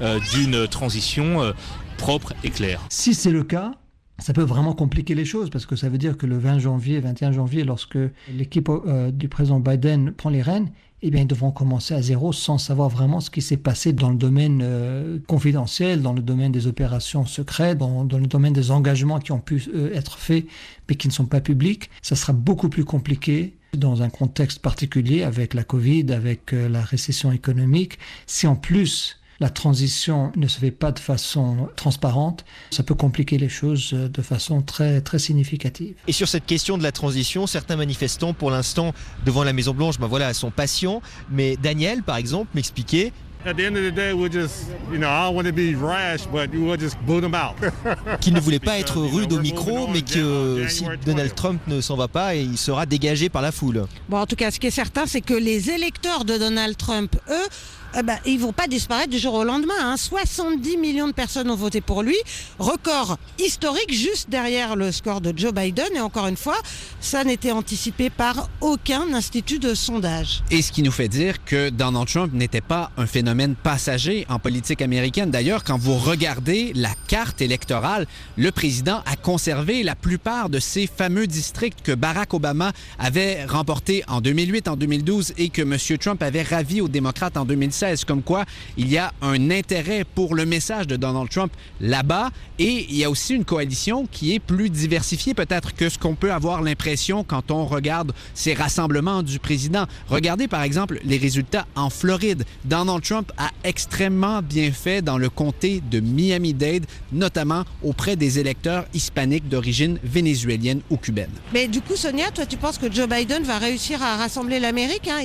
euh, 0.00 0.18
d'une 0.32 0.66
transition 0.68 1.42
euh, 1.42 1.52
propre 1.98 2.34
et 2.42 2.50
claire. 2.50 2.84
Si 2.90 3.14
c'est 3.14 3.30
le 3.30 3.44
cas, 3.44 3.72
ça 4.18 4.32
peut 4.32 4.42
vraiment 4.42 4.74
compliquer 4.74 5.14
les 5.14 5.24
choses 5.24 5.50
parce 5.50 5.66
que 5.66 5.76
ça 5.76 5.88
veut 5.88 5.98
dire 5.98 6.16
que 6.16 6.26
le 6.26 6.38
20 6.38 6.58
janvier, 6.58 7.00
21 7.00 7.32
janvier, 7.32 7.64
lorsque 7.64 7.98
l'équipe 8.32 8.68
euh, 8.68 9.10
du 9.10 9.28
président 9.28 9.60
Biden 9.60 10.12
prend 10.12 10.30
les 10.30 10.42
rênes, 10.42 10.70
eh 11.02 11.10
bien, 11.10 11.22
ils 11.22 11.26
devront 11.26 11.50
commencer 11.50 11.92
à 11.94 12.00
zéro 12.00 12.32
sans 12.32 12.56
savoir 12.56 12.88
vraiment 12.88 13.20
ce 13.20 13.30
qui 13.30 13.42
s'est 13.42 13.58
passé 13.58 13.92
dans 13.92 14.08
le 14.08 14.16
domaine 14.16 15.20
confidentiel, 15.26 16.00
dans 16.00 16.14
le 16.14 16.22
domaine 16.22 16.50
des 16.50 16.66
opérations 16.66 17.26
secrètes, 17.26 17.76
dans, 17.76 18.04
le 18.04 18.26
domaine 18.26 18.54
des 18.54 18.70
engagements 18.70 19.18
qui 19.18 19.30
ont 19.32 19.38
pu 19.38 19.62
être 19.92 20.16
faits 20.16 20.46
mais 20.88 20.94
qui 20.94 21.06
ne 21.08 21.12
sont 21.12 21.26
pas 21.26 21.42
publics. 21.42 21.90
Ça 22.00 22.16
sera 22.16 22.32
beaucoup 22.32 22.70
plus 22.70 22.86
compliqué 22.86 23.54
dans 23.76 24.02
un 24.02 24.10
contexte 24.10 24.60
particulier 24.60 25.22
avec 25.22 25.54
la 25.54 25.64
Covid, 25.64 26.12
avec 26.12 26.52
euh, 26.52 26.68
la 26.68 26.82
récession 26.82 27.32
économique. 27.32 27.98
Si 28.26 28.46
en 28.46 28.56
plus 28.56 29.18
la 29.40 29.50
transition 29.50 30.32
ne 30.36 30.46
se 30.46 30.58
fait 30.58 30.70
pas 30.70 30.92
de 30.92 30.98
façon 30.98 31.68
transparente, 31.76 32.44
ça 32.70 32.82
peut 32.82 32.94
compliquer 32.94 33.38
les 33.38 33.48
choses 33.48 33.90
euh, 33.92 34.08
de 34.08 34.22
façon 34.22 34.62
très, 34.62 35.00
très 35.00 35.18
significative. 35.18 35.94
Et 36.06 36.12
sur 36.12 36.28
cette 36.28 36.46
question 36.46 36.78
de 36.78 36.82
la 36.82 36.92
transition, 36.92 37.46
certains 37.46 37.76
manifestants, 37.76 38.32
pour 38.32 38.50
l'instant, 38.50 38.92
devant 39.26 39.44
la 39.44 39.52
Maison 39.52 39.74
Blanche, 39.74 39.98
ben 39.98 40.06
voilà, 40.06 40.32
sont 40.34 40.50
patients. 40.50 41.02
Mais 41.30 41.56
Daniel, 41.56 42.02
par 42.02 42.16
exemple, 42.16 42.50
m'expliquait 42.54 43.12
at 43.46 43.54
the 43.54 43.64
end 43.64 43.76
of 43.76 43.82
the 43.82 43.90
day, 43.90 44.12
we'll 44.12 44.30
just, 44.30 44.70
you 44.90 44.98
know, 44.98 45.08
I 45.08 45.26
don't 45.26 45.34
want 45.34 45.46
to 45.46 45.52
be 45.52 45.74
rash, 45.74 46.26
but 46.26 46.50
we'll 46.50 46.76
just 46.76 46.98
boot 47.06 47.20
them 47.20 47.34
out. 47.34 47.56
Qu'il 48.20 48.32
ne 48.32 48.40
voulait 48.40 48.58
pas 48.58 48.78
être 48.78 49.00
rude 49.00 49.32
au 49.32 49.40
micro, 49.40 49.86
mais 49.88 50.02
que 50.02 50.66
si 50.68 50.84
Donald 51.04 51.34
Trump 51.34 51.60
ne 51.66 51.80
s'en 51.80 51.96
va 51.96 52.08
pas, 52.08 52.34
il 52.34 52.56
sera 52.56 52.86
dégagé 52.86 53.28
par 53.28 53.42
la 53.42 53.52
foule. 53.52 53.86
Bon, 54.08 54.18
en 54.18 54.26
tout 54.26 54.36
cas, 54.36 54.50
ce 54.50 54.58
qui 54.58 54.68
est 54.68 54.72
certain, 54.72 55.06
c'est 55.06 55.20
que 55.20 55.34
les 55.34 55.70
électeurs 55.70 56.24
de 56.24 56.38
Donald 56.38 56.76
Trump, 56.76 57.16
eux, 57.28 57.48
eh 57.96 58.02
ben, 58.02 58.18
ils 58.26 58.38
vont 58.38 58.52
pas 58.52 58.66
disparaître 58.66 59.10
du 59.10 59.18
jour 59.18 59.34
au 59.34 59.44
lendemain. 59.44 59.74
Hein. 59.80 59.96
70 59.96 60.76
millions 60.78 61.06
de 61.06 61.12
personnes 61.12 61.50
ont 61.50 61.56
voté 61.56 61.80
pour 61.80 62.02
lui. 62.02 62.16
Record 62.58 63.18
historique 63.38 63.92
juste 63.92 64.30
derrière 64.30 64.74
le 64.74 64.90
score 64.90 65.20
de 65.20 65.32
Joe 65.36 65.52
Biden. 65.52 65.88
Et 65.94 66.00
encore 66.00 66.26
une 66.26 66.36
fois, 66.36 66.56
ça 67.00 67.22
n'était 67.22 67.52
anticipé 67.52 68.10
par 68.10 68.48
aucun 68.60 69.12
institut 69.14 69.58
de 69.58 69.74
sondage. 69.74 70.42
Et 70.50 70.62
ce 70.62 70.72
qui 70.72 70.82
nous 70.82 70.90
fait 70.90 71.08
dire 71.08 71.44
que 71.44 71.70
Donald 71.70 72.08
Trump 72.08 72.32
n'était 72.32 72.60
pas 72.60 72.90
un 72.96 73.06
phénomène 73.06 73.54
passager 73.54 74.26
en 74.28 74.38
politique 74.38 74.82
américaine. 74.82 75.30
D'ailleurs, 75.30 75.62
quand 75.62 75.78
vous 75.78 75.96
regardez 75.96 76.72
la 76.74 76.90
carte 77.06 77.42
électorale, 77.42 78.06
le 78.36 78.50
président 78.50 79.02
a 79.06 79.16
conservé 79.16 79.82
la 79.82 79.94
plupart 79.94 80.48
de 80.48 80.58
ces 80.58 80.86
fameux 80.86 81.26
districts 81.26 81.82
que 81.82 81.92
Barack 81.92 82.34
Obama 82.34 82.72
avait 82.98 83.44
remportés 83.44 84.02
en 84.08 84.20
2008, 84.20 84.68
en 84.68 84.76
2012 84.76 85.34
et 85.38 85.48
que 85.50 85.62
M. 85.62 85.76
Trump 85.98 86.22
avait 86.22 86.42
ravi 86.42 86.80
aux 86.80 86.88
démocrates 86.88 87.36
en 87.36 87.44
2016 87.44 87.83
comme 88.06 88.22
quoi 88.22 88.44
il 88.76 88.90
y 88.90 88.96
a 88.96 89.12
un 89.20 89.50
intérêt 89.50 90.04
pour 90.14 90.34
le 90.34 90.46
message 90.46 90.86
de 90.86 90.96
Donald 90.96 91.28
Trump 91.28 91.52
là-bas 91.80 92.30
et 92.58 92.86
il 92.88 92.96
y 92.96 93.04
a 93.04 93.10
aussi 93.10 93.34
une 93.34 93.44
coalition 93.44 94.06
qui 94.10 94.34
est 94.34 94.38
plus 94.38 94.70
diversifiée 94.70 95.34
peut-être 95.34 95.74
que 95.74 95.88
ce 95.88 95.98
qu'on 95.98 96.14
peut 96.14 96.32
avoir 96.32 96.62
l'impression 96.62 97.24
quand 97.24 97.50
on 97.50 97.66
regarde 97.66 98.12
ces 98.32 98.54
rassemblements 98.54 99.22
du 99.22 99.38
président. 99.38 99.86
Regardez 100.08 100.48
par 100.48 100.62
exemple 100.62 100.98
les 101.04 101.18
résultats 101.18 101.66
en 101.74 101.90
Floride. 101.90 102.44
Donald 102.64 103.02
Trump 103.02 103.32
a 103.36 103.50
extrêmement 103.64 104.40
bien 104.40 104.72
fait 104.72 105.02
dans 105.02 105.18
le 105.18 105.28
comté 105.28 105.82
de 105.90 106.00
Miami-Dade, 106.00 106.86
notamment 107.12 107.64
auprès 107.82 108.16
des 108.16 108.38
électeurs 108.38 108.86
hispaniques 108.94 109.48
d'origine 109.48 109.98
vénézuélienne 110.02 110.80
ou 110.90 110.96
cubaine. 110.96 111.30
Mais 111.52 111.68
du 111.68 111.80
coup, 111.80 111.96
Sonia, 111.96 112.30
toi, 112.30 112.46
tu 112.46 112.56
penses 112.56 112.78
que 112.78 112.90
Joe 112.90 113.08
Biden 113.08 113.42
va 113.42 113.58
réussir 113.58 114.02
à 114.02 114.16
rassembler 114.16 114.60
l'Amérique 114.60 115.08
hein? 115.08 115.20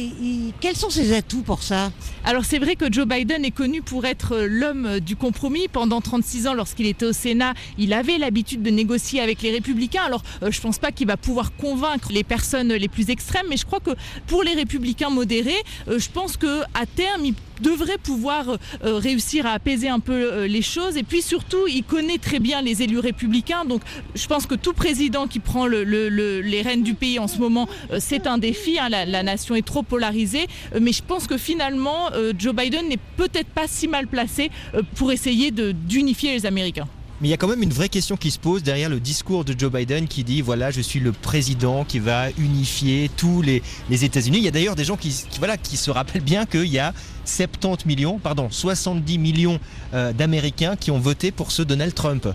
Quels 0.59 0.75
sont 0.75 0.89
ses 0.89 1.13
atouts 1.15 1.43
pour 1.43 1.63
ça? 1.63 1.91
Alors 2.23 2.45
c'est 2.49 2.57
vrai 2.57 2.75
que 2.75 2.91
Joe 2.91 3.05
Biden 3.05 3.45
est 3.45 3.51
connu 3.51 3.83
pour 3.83 4.05
être 4.05 4.31
euh, 4.33 4.47
l'homme 4.49 4.99
du 5.01 5.15
compromis. 5.15 5.67
Pendant 5.67 6.01
36 6.01 6.47
ans, 6.47 6.55
lorsqu'il 6.55 6.87
était 6.87 7.05
au 7.05 7.13
Sénat, 7.13 7.53
il 7.77 7.93
avait 7.93 8.17
l'habitude 8.17 8.63
de 8.63 8.71
négocier 8.71 9.21
avec 9.21 9.43
les 9.43 9.51
républicains. 9.51 10.01
Alors 10.01 10.23
euh, 10.41 10.49
je 10.49 10.59
pense 10.59 10.79
pas 10.79 10.91
qu'il 10.91 11.05
va 11.05 11.15
pouvoir 11.15 11.55
convaincre 11.55 12.11
les 12.11 12.23
personnes 12.23 12.73
les 12.73 12.87
plus 12.87 13.11
extrêmes, 13.11 13.45
mais 13.51 13.57
je 13.57 13.67
crois 13.67 13.79
que 13.79 13.91
pour 14.25 14.41
les 14.41 14.55
républicains 14.55 15.11
modérés, 15.11 15.61
euh, 15.89 15.99
je 15.99 16.09
pense 16.09 16.37
que 16.37 16.61
à 16.73 16.87
terme, 16.87 17.23
il 17.23 17.35
devrait 17.59 17.97
pouvoir 17.97 18.57
euh, 18.83 18.95
réussir 18.97 19.45
à 19.45 19.51
apaiser 19.51 19.89
un 19.89 19.99
peu 19.99 20.13
euh, 20.13 20.47
les 20.47 20.61
choses. 20.61 20.97
Et 20.97 21.03
puis 21.03 21.21
surtout, 21.21 21.67
il 21.67 21.83
connaît 21.83 22.17
très 22.17 22.39
bien 22.39 22.61
les 22.61 22.81
élus 22.81 22.99
républicains. 22.99 23.65
Donc 23.65 23.81
je 24.15 24.25
pense 24.27 24.45
que 24.45 24.55
tout 24.55 24.73
président 24.73 25.27
qui 25.27 25.39
prend 25.39 25.65
le- 25.67 25.83
le- 25.83 26.09
le- 26.09 26.41
les 26.41 26.61
rênes 26.61 26.83
du 26.83 26.93
pays 26.93 27.19
en 27.19 27.27
ce 27.27 27.37
moment, 27.39 27.67
euh, 27.91 27.97
c'est 27.99 28.27
un 28.27 28.37
défi. 28.37 28.79
hein. 28.79 28.89
La, 28.89 29.05
la 29.05 29.23
nation 29.23 29.55
est 29.55 29.65
trop 29.65 29.83
polarisée. 29.83 30.47
Euh, 30.75 30.79
mais 30.81 30.91
je 30.93 31.03
pense 31.03 31.27
que 31.27 31.37
finalement, 31.37 32.11
euh, 32.13 32.33
Joe 32.37 32.53
Biden 32.55 32.87
n'est 32.87 32.99
peut-être 33.17 33.49
pas 33.49 33.67
si 33.67 33.87
mal 33.87 34.07
placé 34.07 34.49
euh, 34.75 34.81
pour 34.95 35.11
essayer 35.11 35.51
d'unifier 35.51 36.33
les 36.33 36.45
Américains. 36.45 36.87
Mais 37.21 37.27
il 37.27 37.31
y 37.31 37.33
a 37.33 37.37
quand 37.37 37.47
même 37.47 37.63
une 37.63 37.73
vraie 37.73 37.89
question 37.89 38.15
qui 38.15 38.31
se 38.31 38.39
pose 38.39 38.63
derrière 38.63 38.89
le 38.89 39.01
discours 39.01 39.43
de 39.43 39.53
Joe 39.57 39.71
Biden 39.71 40.07
qui 40.07 40.23
dit 40.23 40.41
voilà, 40.41 40.71
je 40.71 40.79
suis 40.79 41.01
le 41.01 41.11
président 41.11 41.83
qui 41.83 41.99
va 41.99 42.29
unifier 42.37 43.11
tous 43.17 43.41
les, 43.41 43.61
les 43.89 44.05
États-Unis. 44.05 44.37
Il 44.37 44.43
y 44.43 44.47
a 44.47 44.51
d'ailleurs 44.51 44.75
des 44.75 44.85
gens 44.85 44.95
qui, 44.95 45.09
qui, 45.09 45.39
voilà, 45.39 45.57
qui 45.57 45.75
se 45.75 45.91
rappellent 45.91 46.21
bien 46.21 46.45
qu'il 46.45 46.67
y 46.67 46.79
a 46.79 46.93
70 47.25 47.85
millions, 47.85 48.19
pardon, 48.19 48.47
70 48.49 49.17
millions 49.17 49.59
euh, 49.93 50.13
d'Américains 50.13 50.75
qui 50.75 50.91
ont 50.91 50.99
voté 50.99 51.31
pour 51.31 51.51
ce 51.51 51.61
Donald 51.61 51.93
Trump. 51.93 52.27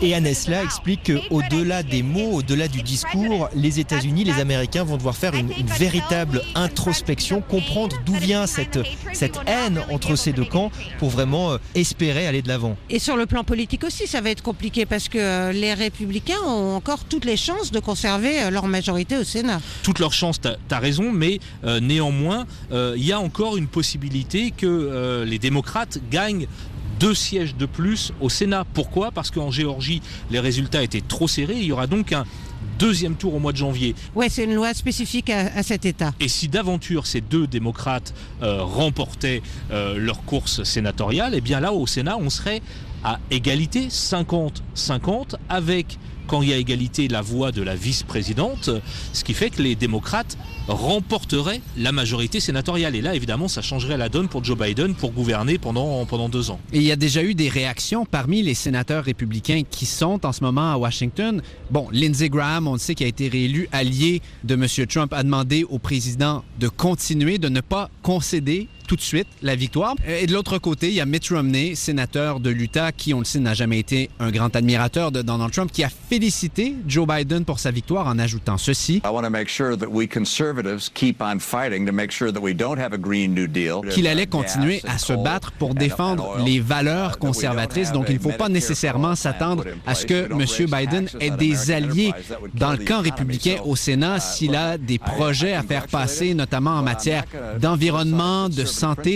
Et 0.00 0.14
Anesla 0.14 0.62
explique 0.62 1.12
qu'au-delà 1.28 1.82
des 1.82 2.02
mots, 2.02 2.32
au-delà 2.32 2.68
du 2.68 2.82
discours, 2.82 3.48
les 3.54 3.80
États-Unis, 3.80 4.24
les 4.24 4.40
Américains 4.40 4.84
vont 4.84 4.96
devoir 4.96 5.16
faire 5.16 5.34
une, 5.34 5.50
une 5.58 5.66
véritable 5.66 6.42
introspection, 6.54 7.40
comprendre 7.40 7.96
d'où 8.06 8.14
vient 8.14 8.46
cette, 8.46 8.78
cette 9.12 9.40
haine 9.46 9.80
entre 9.90 10.16
ces 10.16 10.32
deux 10.32 10.44
camps 10.44 10.70
pour 10.98 11.10
vraiment 11.10 11.52
euh, 11.52 11.58
espérer 11.74 12.26
aller 12.26 12.41
de 12.42 12.48
l'avant. 12.48 12.76
Et 12.90 12.98
sur 12.98 13.16
le 13.16 13.26
plan 13.26 13.44
politique 13.44 13.84
aussi, 13.84 14.06
ça 14.06 14.20
va 14.20 14.30
être 14.30 14.42
compliqué 14.42 14.86
parce 14.86 15.08
que 15.08 15.18
euh, 15.18 15.52
les 15.52 15.74
républicains 15.74 16.40
ont 16.46 16.76
encore 16.76 17.04
toutes 17.04 17.24
les 17.24 17.36
chances 17.36 17.70
de 17.72 17.80
conserver 17.80 18.42
euh, 18.42 18.50
leur 18.50 18.66
majorité 18.66 19.16
au 19.16 19.24
Sénat. 19.24 19.60
toutes 19.82 19.98
leurs 19.98 20.12
chances, 20.12 20.40
tu 20.40 20.48
as, 20.48 20.78
raison, 20.78 21.12
mais 21.12 21.38
euh, 21.64 21.80
néanmoins, 21.80 22.46
euh, 22.72 22.94
il 22.96 23.04
y 23.04 23.12
a 23.12 23.20
encore 23.20 23.56
une 23.56 23.68
possibilité 23.68 24.50
que 24.50 24.66
euh, 24.66 25.24
les 25.24 25.38
démocrates 25.38 25.98
gagnent 26.10 26.46
deux 27.00 27.14
sièges 27.14 27.56
de 27.56 27.66
plus 27.66 28.12
au 28.20 28.28
Sénat. 28.28 28.64
Pourquoi? 28.74 29.10
Parce 29.10 29.30
qu'en 29.30 29.50
Géorgie, 29.50 30.02
les 30.30 30.40
résultats 30.40 30.82
étaient 30.82 31.00
trop 31.00 31.26
serrés. 31.26 31.56
Il 31.56 31.64
y 31.64 31.72
aura 31.72 31.86
donc 31.86 32.12
un 32.12 32.24
deuxième 32.78 33.14
tour 33.14 33.34
au 33.34 33.38
mois 33.38 33.52
de 33.52 33.56
janvier. 33.56 33.94
Ouais, 34.14 34.28
c'est 34.28 34.44
une 34.44 34.54
loi 34.54 34.74
spécifique 34.74 35.30
à, 35.30 35.50
à 35.56 35.62
cet 35.62 35.84
État. 35.84 36.12
Et 36.20 36.28
si 36.28 36.48
d'aventure 36.48 37.06
ces 37.06 37.20
deux 37.20 37.46
démocrates 37.46 38.14
euh, 38.42 38.62
remportaient 38.62 39.42
euh, 39.70 39.98
leur 39.98 40.24
course 40.24 40.62
sénatoriale, 40.64 41.34
eh 41.34 41.40
bien 41.40 41.60
là, 41.60 41.72
au 41.72 41.86
Sénat, 41.86 42.16
on 42.18 42.30
serait 42.30 42.62
à 43.04 43.18
égalité 43.30 43.88
50-50 43.88 45.34
avec, 45.48 45.98
quand 46.26 46.42
il 46.42 46.48
y 46.48 46.52
a 46.52 46.56
égalité, 46.56 47.08
la 47.08 47.22
voix 47.22 47.52
de 47.52 47.62
la 47.62 47.74
vice-présidente, 47.74 48.70
ce 49.12 49.24
qui 49.24 49.34
fait 49.34 49.50
que 49.50 49.62
les 49.62 49.74
démocrates 49.74 50.36
remporteraient 50.68 51.60
la 51.76 51.92
majorité 51.92 52.40
sénatoriale. 52.40 52.94
Et 52.94 53.00
là, 53.00 53.14
évidemment, 53.14 53.48
ça 53.48 53.62
changerait 53.62 53.96
la 53.96 54.08
donne 54.08 54.28
pour 54.28 54.44
Joe 54.44 54.56
Biden 54.56 54.94
pour 54.94 55.12
gouverner 55.12 55.58
pendant, 55.58 56.04
pendant 56.06 56.28
deux 56.28 56.50
ans. 56.50 56.60
Et 56.72 56.78
il 56.78 56.84
y 56.84 56.92
a 56.92 56.96
déjà 56.96 57.22
eu 57.22 57.34
des 57.34 57.48
réactions 57.48 58.06
parmi 58.06 58.42
les 58.42 58.54
sénateurs 58.54 59.04
républicains 59.04 59.62
qui 59.68 59.86
sont 59.86 60.24
en 60.24 60.32
ce 60.32 60.42
moment 60.42 60.72
à 60.72 60.76
Washington. 60.76 61.42
Bon, 61.70 61.88
Lindsey 61.92 62.28
Graham, 62.28 62.68
on 62.68 62.74
le 62.74 62.78
sait, 62.78 62.94
qui 62.94 63.04
a 63.04 63.08
été 63.08 63.28
réélu 63.28 63.68
allié 63.72 64.22
de 64.44 64.54
M. 64.54 64.66
Trump, 64.86 65.12
a 65.12 65.22
demandé 65.22 65.64
au 65.64 65.78
président 65.78 66.44
de 66.58 66.68
continuer, 66.68 67.38
de 67.38 67.48
ne 67.48 67.60
pas 67.60 67.90
concéder 68.02 68.68
tout 68.92 68.96
de 68.96 69.00
suite 69.00 69.28
la 69.40 69.56
victoire. 69.56 69.94
Et 70.06 70.26
de 70.26 70.34
l'autre 70.34 70.58
côté, 70.58 70.88
il 70.88 70.92
y 70.92 71.00
a 71.00 71.06
Mitt 71.06 71.26
Romney, 71.30 71.74
sénateur 71.74 72.40
de 72.40 72.50
l'Utah, 72.50 72.92
qui, 72.92 73.14
on 73.14 73.20
le 73.20 73.24
sait, 73.24 73.38
n'a 73.38 73.54
jamais 73.54 73.78
été 73.78 74.10
un 74.20 74.30
grand 74.30 74.54
admirateur 74.54 75.10
de 75.10 75.22
Donald 75.22 75.50
Trump, 75.50 75.72
qui 75.72 75.82
a 75.82 75.88
félicité 75.88 76.74
Joe 76.86 77.06
Biden 77.08 77.46
pour 77.46 77.58
sa 77.58 77.70
victoire 77.70 78.06
en 78.06 78.18
ajoutant 78.18 78.58
ceci. 78.58 79.00
Qu'il 83.94 84.06
allait 84.06 84.26
continuer 84.26 84.82
à 84.86 84.98
se 84.98 85.14
battre 85.14 85.52
pour 85.52 85.74
défendre 85.74 86.36
les 86.44 86.60
valeurs 86.60 87.18
conservatrices. 87.18 87.92
Donc, 87.92 88.10
il 88.10 88.16
ne 88.16 88.20
faut 88.20 88.32
pas 88.32 88.50
nécessairement 88.50 89.14
s'attendre 89.14 89.64
à 89.86 89.94
ce 89.94 90.04
que 90.04 90.28
M. 90.30 90.68
Biden 90.70 91.08
ait 91.18 91.30
des 91.30 91.70
alliés 91.70 92.12
dans 92.52 92.72
le 92.72 92.78
camp 92.84 93.00
républicain 93.00 93.56
au 93.64 93.74
Sénat 93.74 94.20
s'il 94.20 94.54
a 94.54 94.76
des 94.76 94.98
projets 94.98 95.54
à 95.54 95.62
faire 95.62 95.86
passer, 95.86 96.34
notamment 96.34 96.72
en 96.72 96.82
matière 96.82 97.24
d'environnement, 97.58 98.50
de 98.50 98.66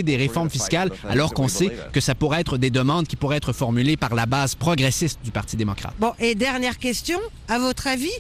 des 0.02 0.16
réformes 0.16 0.50
fiscales, 0.50 0.90
alors 1.08 1.34
qu'on 1.34 1.48
sait 1.48 1.72
que 1.92 2.00
ça 2.00 2.14
pourrait 2.14 2.40
être 2.40 2.58
des 2.58 2.70
demandes 2.70 3.06
qui 3.06 3.16
pourraient 3.16 3.36
être 3.36 3.52
formulées 3.52 3.96
par 3.96 4.14
la 4.14 4.26
base 4.26 4.54
progressiste 4.54 5.18
du 5.24 5.30
Parti 5.30 5.56
démocrate. 5.56 5.94
Bon, 5.98 6.12
et 6.18 6.34
dernière 6.34 6.78
question, 6.78 7.18
à 7.48 7.58
votre 7.58 7.86
avis, 7.86 8.12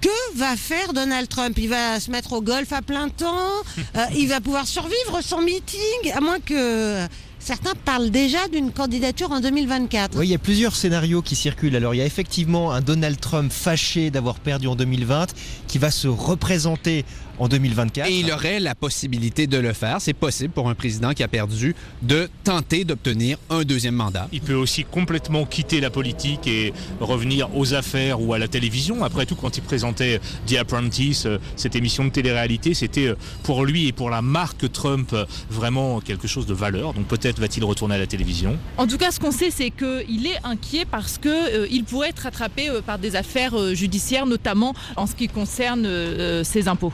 que 0.00 0.08
va 0.38 0.56
faire 0.56 0.92
Donald 0.94 1.28
Trump? 1.28 1.56
Il 1.58 1.68
va 1.68 2.00
se 2.00 2.10
mettre 2.10 2.32
au 2.32 2.40
golf 2.40 2.72
à 2.72 2.80
plein 2.82 3.08
temps 3.10 3.50
Euh, 3.96 4.06
Il 4.16 4.28
va 4.28 4.40
pouvoir 4.40 4.66
survivre 4.66 5.20
son 5.22 5.42
meeting 5.42 6.12
À 6.14 6.20
moins 6.20 6.40
que 6.40 7.06
certains 7.40 7.74
parlent 7.84 8.10
déjà 8.10 8.46
d'une 8.48 8.70
candidature 8.70 9.32
en 9.32 9.40
2024. 9.40 10.18
Oui, 10.18 10.28
il 10.28 10.30
y 10.30 10.34
a 10.34 10.38
plusieurs 10.38 10.76
scénarios 10.76 11.22
qui 11.22 11.34
circulent. 11.34 11.74
Alors, 11.74 11.94
il 11.94 11.98
y 11.98 12.02
a 12.02 12.06
effectivement 12.06 12.72
un 12.72 12.80
Donald 12.80 13.18
Trump 13.18 13.50
fâché 13.50 14.10
d'avoir 14.10 14.38
perdu 14.38 14.68
en 14.68 14.76
2020 14.76 15.34
qui 15.66 15.78
va 15.78 15.90
se 15.90 16.06
représenter 16.06 17.04
en 17.40 17.48
2024. 17.48 18.08
Et 18.08 18.20
il 18.20 18.30
aurait 18.30 18.60
la 18.60 18.74
possibilité 18.74 19.46
de 19.46 19.56
le 19.56 19.72
faire. 19.72 19.96
C'est 20.00 20.12
possible 20.12 20.52
pour 20.52 20.68
un 20.68 20.74
président 20.74 21.12
qui 21.12 21.22
a 21.22 21.28
perdu 21.28 21.74
de 22.02 22.28
tenter 22.44 22.84
d'obtenir 22.84 23.38
un 23.48 23.62
deuxième 23.62 23.94
mandat. 23.94 24.28
Il 24.30 24.42
peut 24.42 24.54
aussi 24.54 24.84
complètement 24.84 25.46
quitter 25.46 25.80
la 25.80 25.90
politique 25.90 26.46
et 26.46 26.72
revenir 27.00 27.48
aux 27.56 27.74
affaires 27.74 28.20
ou 28.20 28.34
à 28.34 28.38
la 28.38 28.46
télévision. 28.46 29.02
Après 29.02 29.26
tout, 29.26 29.34
quand 29.34 29.56
il 29.56 29.62
présentait 29.62 30.20
The 30.46 30.56
Apprentice, 30.56 31.26
euh, 31.26 31.38
cette 31.56 31.74
émission 31.74 32.04
de 32.04 32.10
télé-réalité, 32.10 32.74
c'était 32.74 33.08
euh, 33.08 33.16
pour 33.42 33.64
lui 33.64 33.88
et 33.88 33.92
pour 33.92 34.10
la 34.10 34.20
marque 34.20 34.70
Trump 34.70 35.10
euh, 35.14 35.24
vraiment 35.50 36.00
quelque 36.00 36.28
chose 36.28 36.46
de 36.46 36.54
valeur. 36.54 36.92
Donc 36.92 37.06
peut-être 37.06 37.29
va-t-il 37.38 37.64
retourner 37.64 37.94
à 37.94 37.98
la 37.98 38.06
télévision? 38.06 38.58
En 38.76 38.86
tout 38.86 38.98
cas, 38.98 39.10
ce 39.10 39.20
qu'on 39.20 39.30
sait, 39.30 39.50
c'est 39.50 39.70
qu'il 39.70 40.26
est 40.26 40.38
inquiet 40.44 40.84
parce 40.84 41.18
qu'il 41.18 41.84
pourrait 41.84 42.08
être 42.10 42.26
attrapé 42.26 42.68
euh, 42.68 42.80
par 42.80 42.98
des 42.98 43.16
affaires 43.16 43.58
euh, 43.58 43.74
judiciaires, 43.74 44.26
notamment 44.26 44.74
en 44.96 45.06
ce 45.06 45.14
qui 45.14 45.28
concerne 45.28 45.84
euh, 45.86 46.44
ses 46.44 46.68
impôts. 46.68 46.92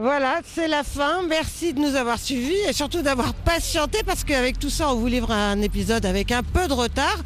Voilà, 0.00 0.40
c'est 0.44 0.68
la 0.68 0.84
fin. 0.84 1.22
Merci 1.28 1.74
de 1.74 1.80
nous 1.80 1.96
avoir 1.96 2.20
suivis 2.20 2.54
et 2.68 2.72
surtout 2.72 3.02
d'avoir 3.02 3.34
patienté 3.34 3.98
parce 4.06 4.22
qu'avec 4.22 4.56
tout 4.58 4.70
ça, 4.70 4.92
on 4.92 4.94
vous 4.94 5.08
livre 5.08 5.32
un 5.32 5.60
épisode 5.60 6.06
avec 6.06 6.30
un 6.30 6.44
peu 6.44 6.68
de 6.68 6.72
retard. 6.72 7.18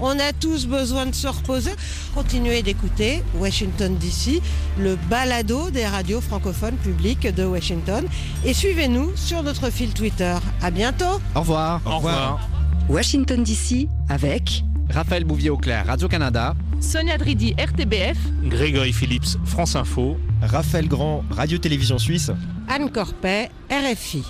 On 0.00 0.18
a 0.18 0.32
tous 0.32 0.66
besoin 0.66 1.06
de 1.06 1.14
se 1.14 1.28
reposer. 1.28 1.72
Continuez 2.14 2.62
d'écouter 2.62 3.22
Washington 3.34 3.96
DC, 3.96 4.40
le 4.78 4.96
balado 5.08 5.70
des 5.70 5.86
radios 5.86 6.20
francophones 6.20 6.76
publiques 6.76 7.32
de 7.32 7.44
Washington. 7.44 8.06
Et 8.44 8.54
suivez-nous 8.54 9.12
sur 9.16 9.42
notre 9.42 9.70
fil 9.70 9.92
Twitter. 9.92 10.36
À 10.62 10.70
bientôt. 10.70 11.20
Au 11.34 11.40
revoir. 11.40 11.80
Au 11.84 11.96
revoir. 11.96 12.48
Washington 12.88 13.44
DC 13.44 13.88
avec 14.08 14.64
Raphaël 14.88 15.24
Bouvier-Auclair, 15.24 15.86
Radio-Canada. 15.86 16.54
Sonia 16.80 17.18
Dridi, 17.18 17.54
RTBF. 17.58 18.16
Grégory 18.44 18.92
Phillips, 18.92 19.36
France 19.44 19.76
Info. 19.76 20.16
Raphaël 20.42 20.88
Grand, 20.88 21.22
Radio-Télévision 21.30 21.98
Suisse. 21.98 22.30
Anne 22.68 22.90
Corpet, 22.90 23.50
RFI. 23.70 24.24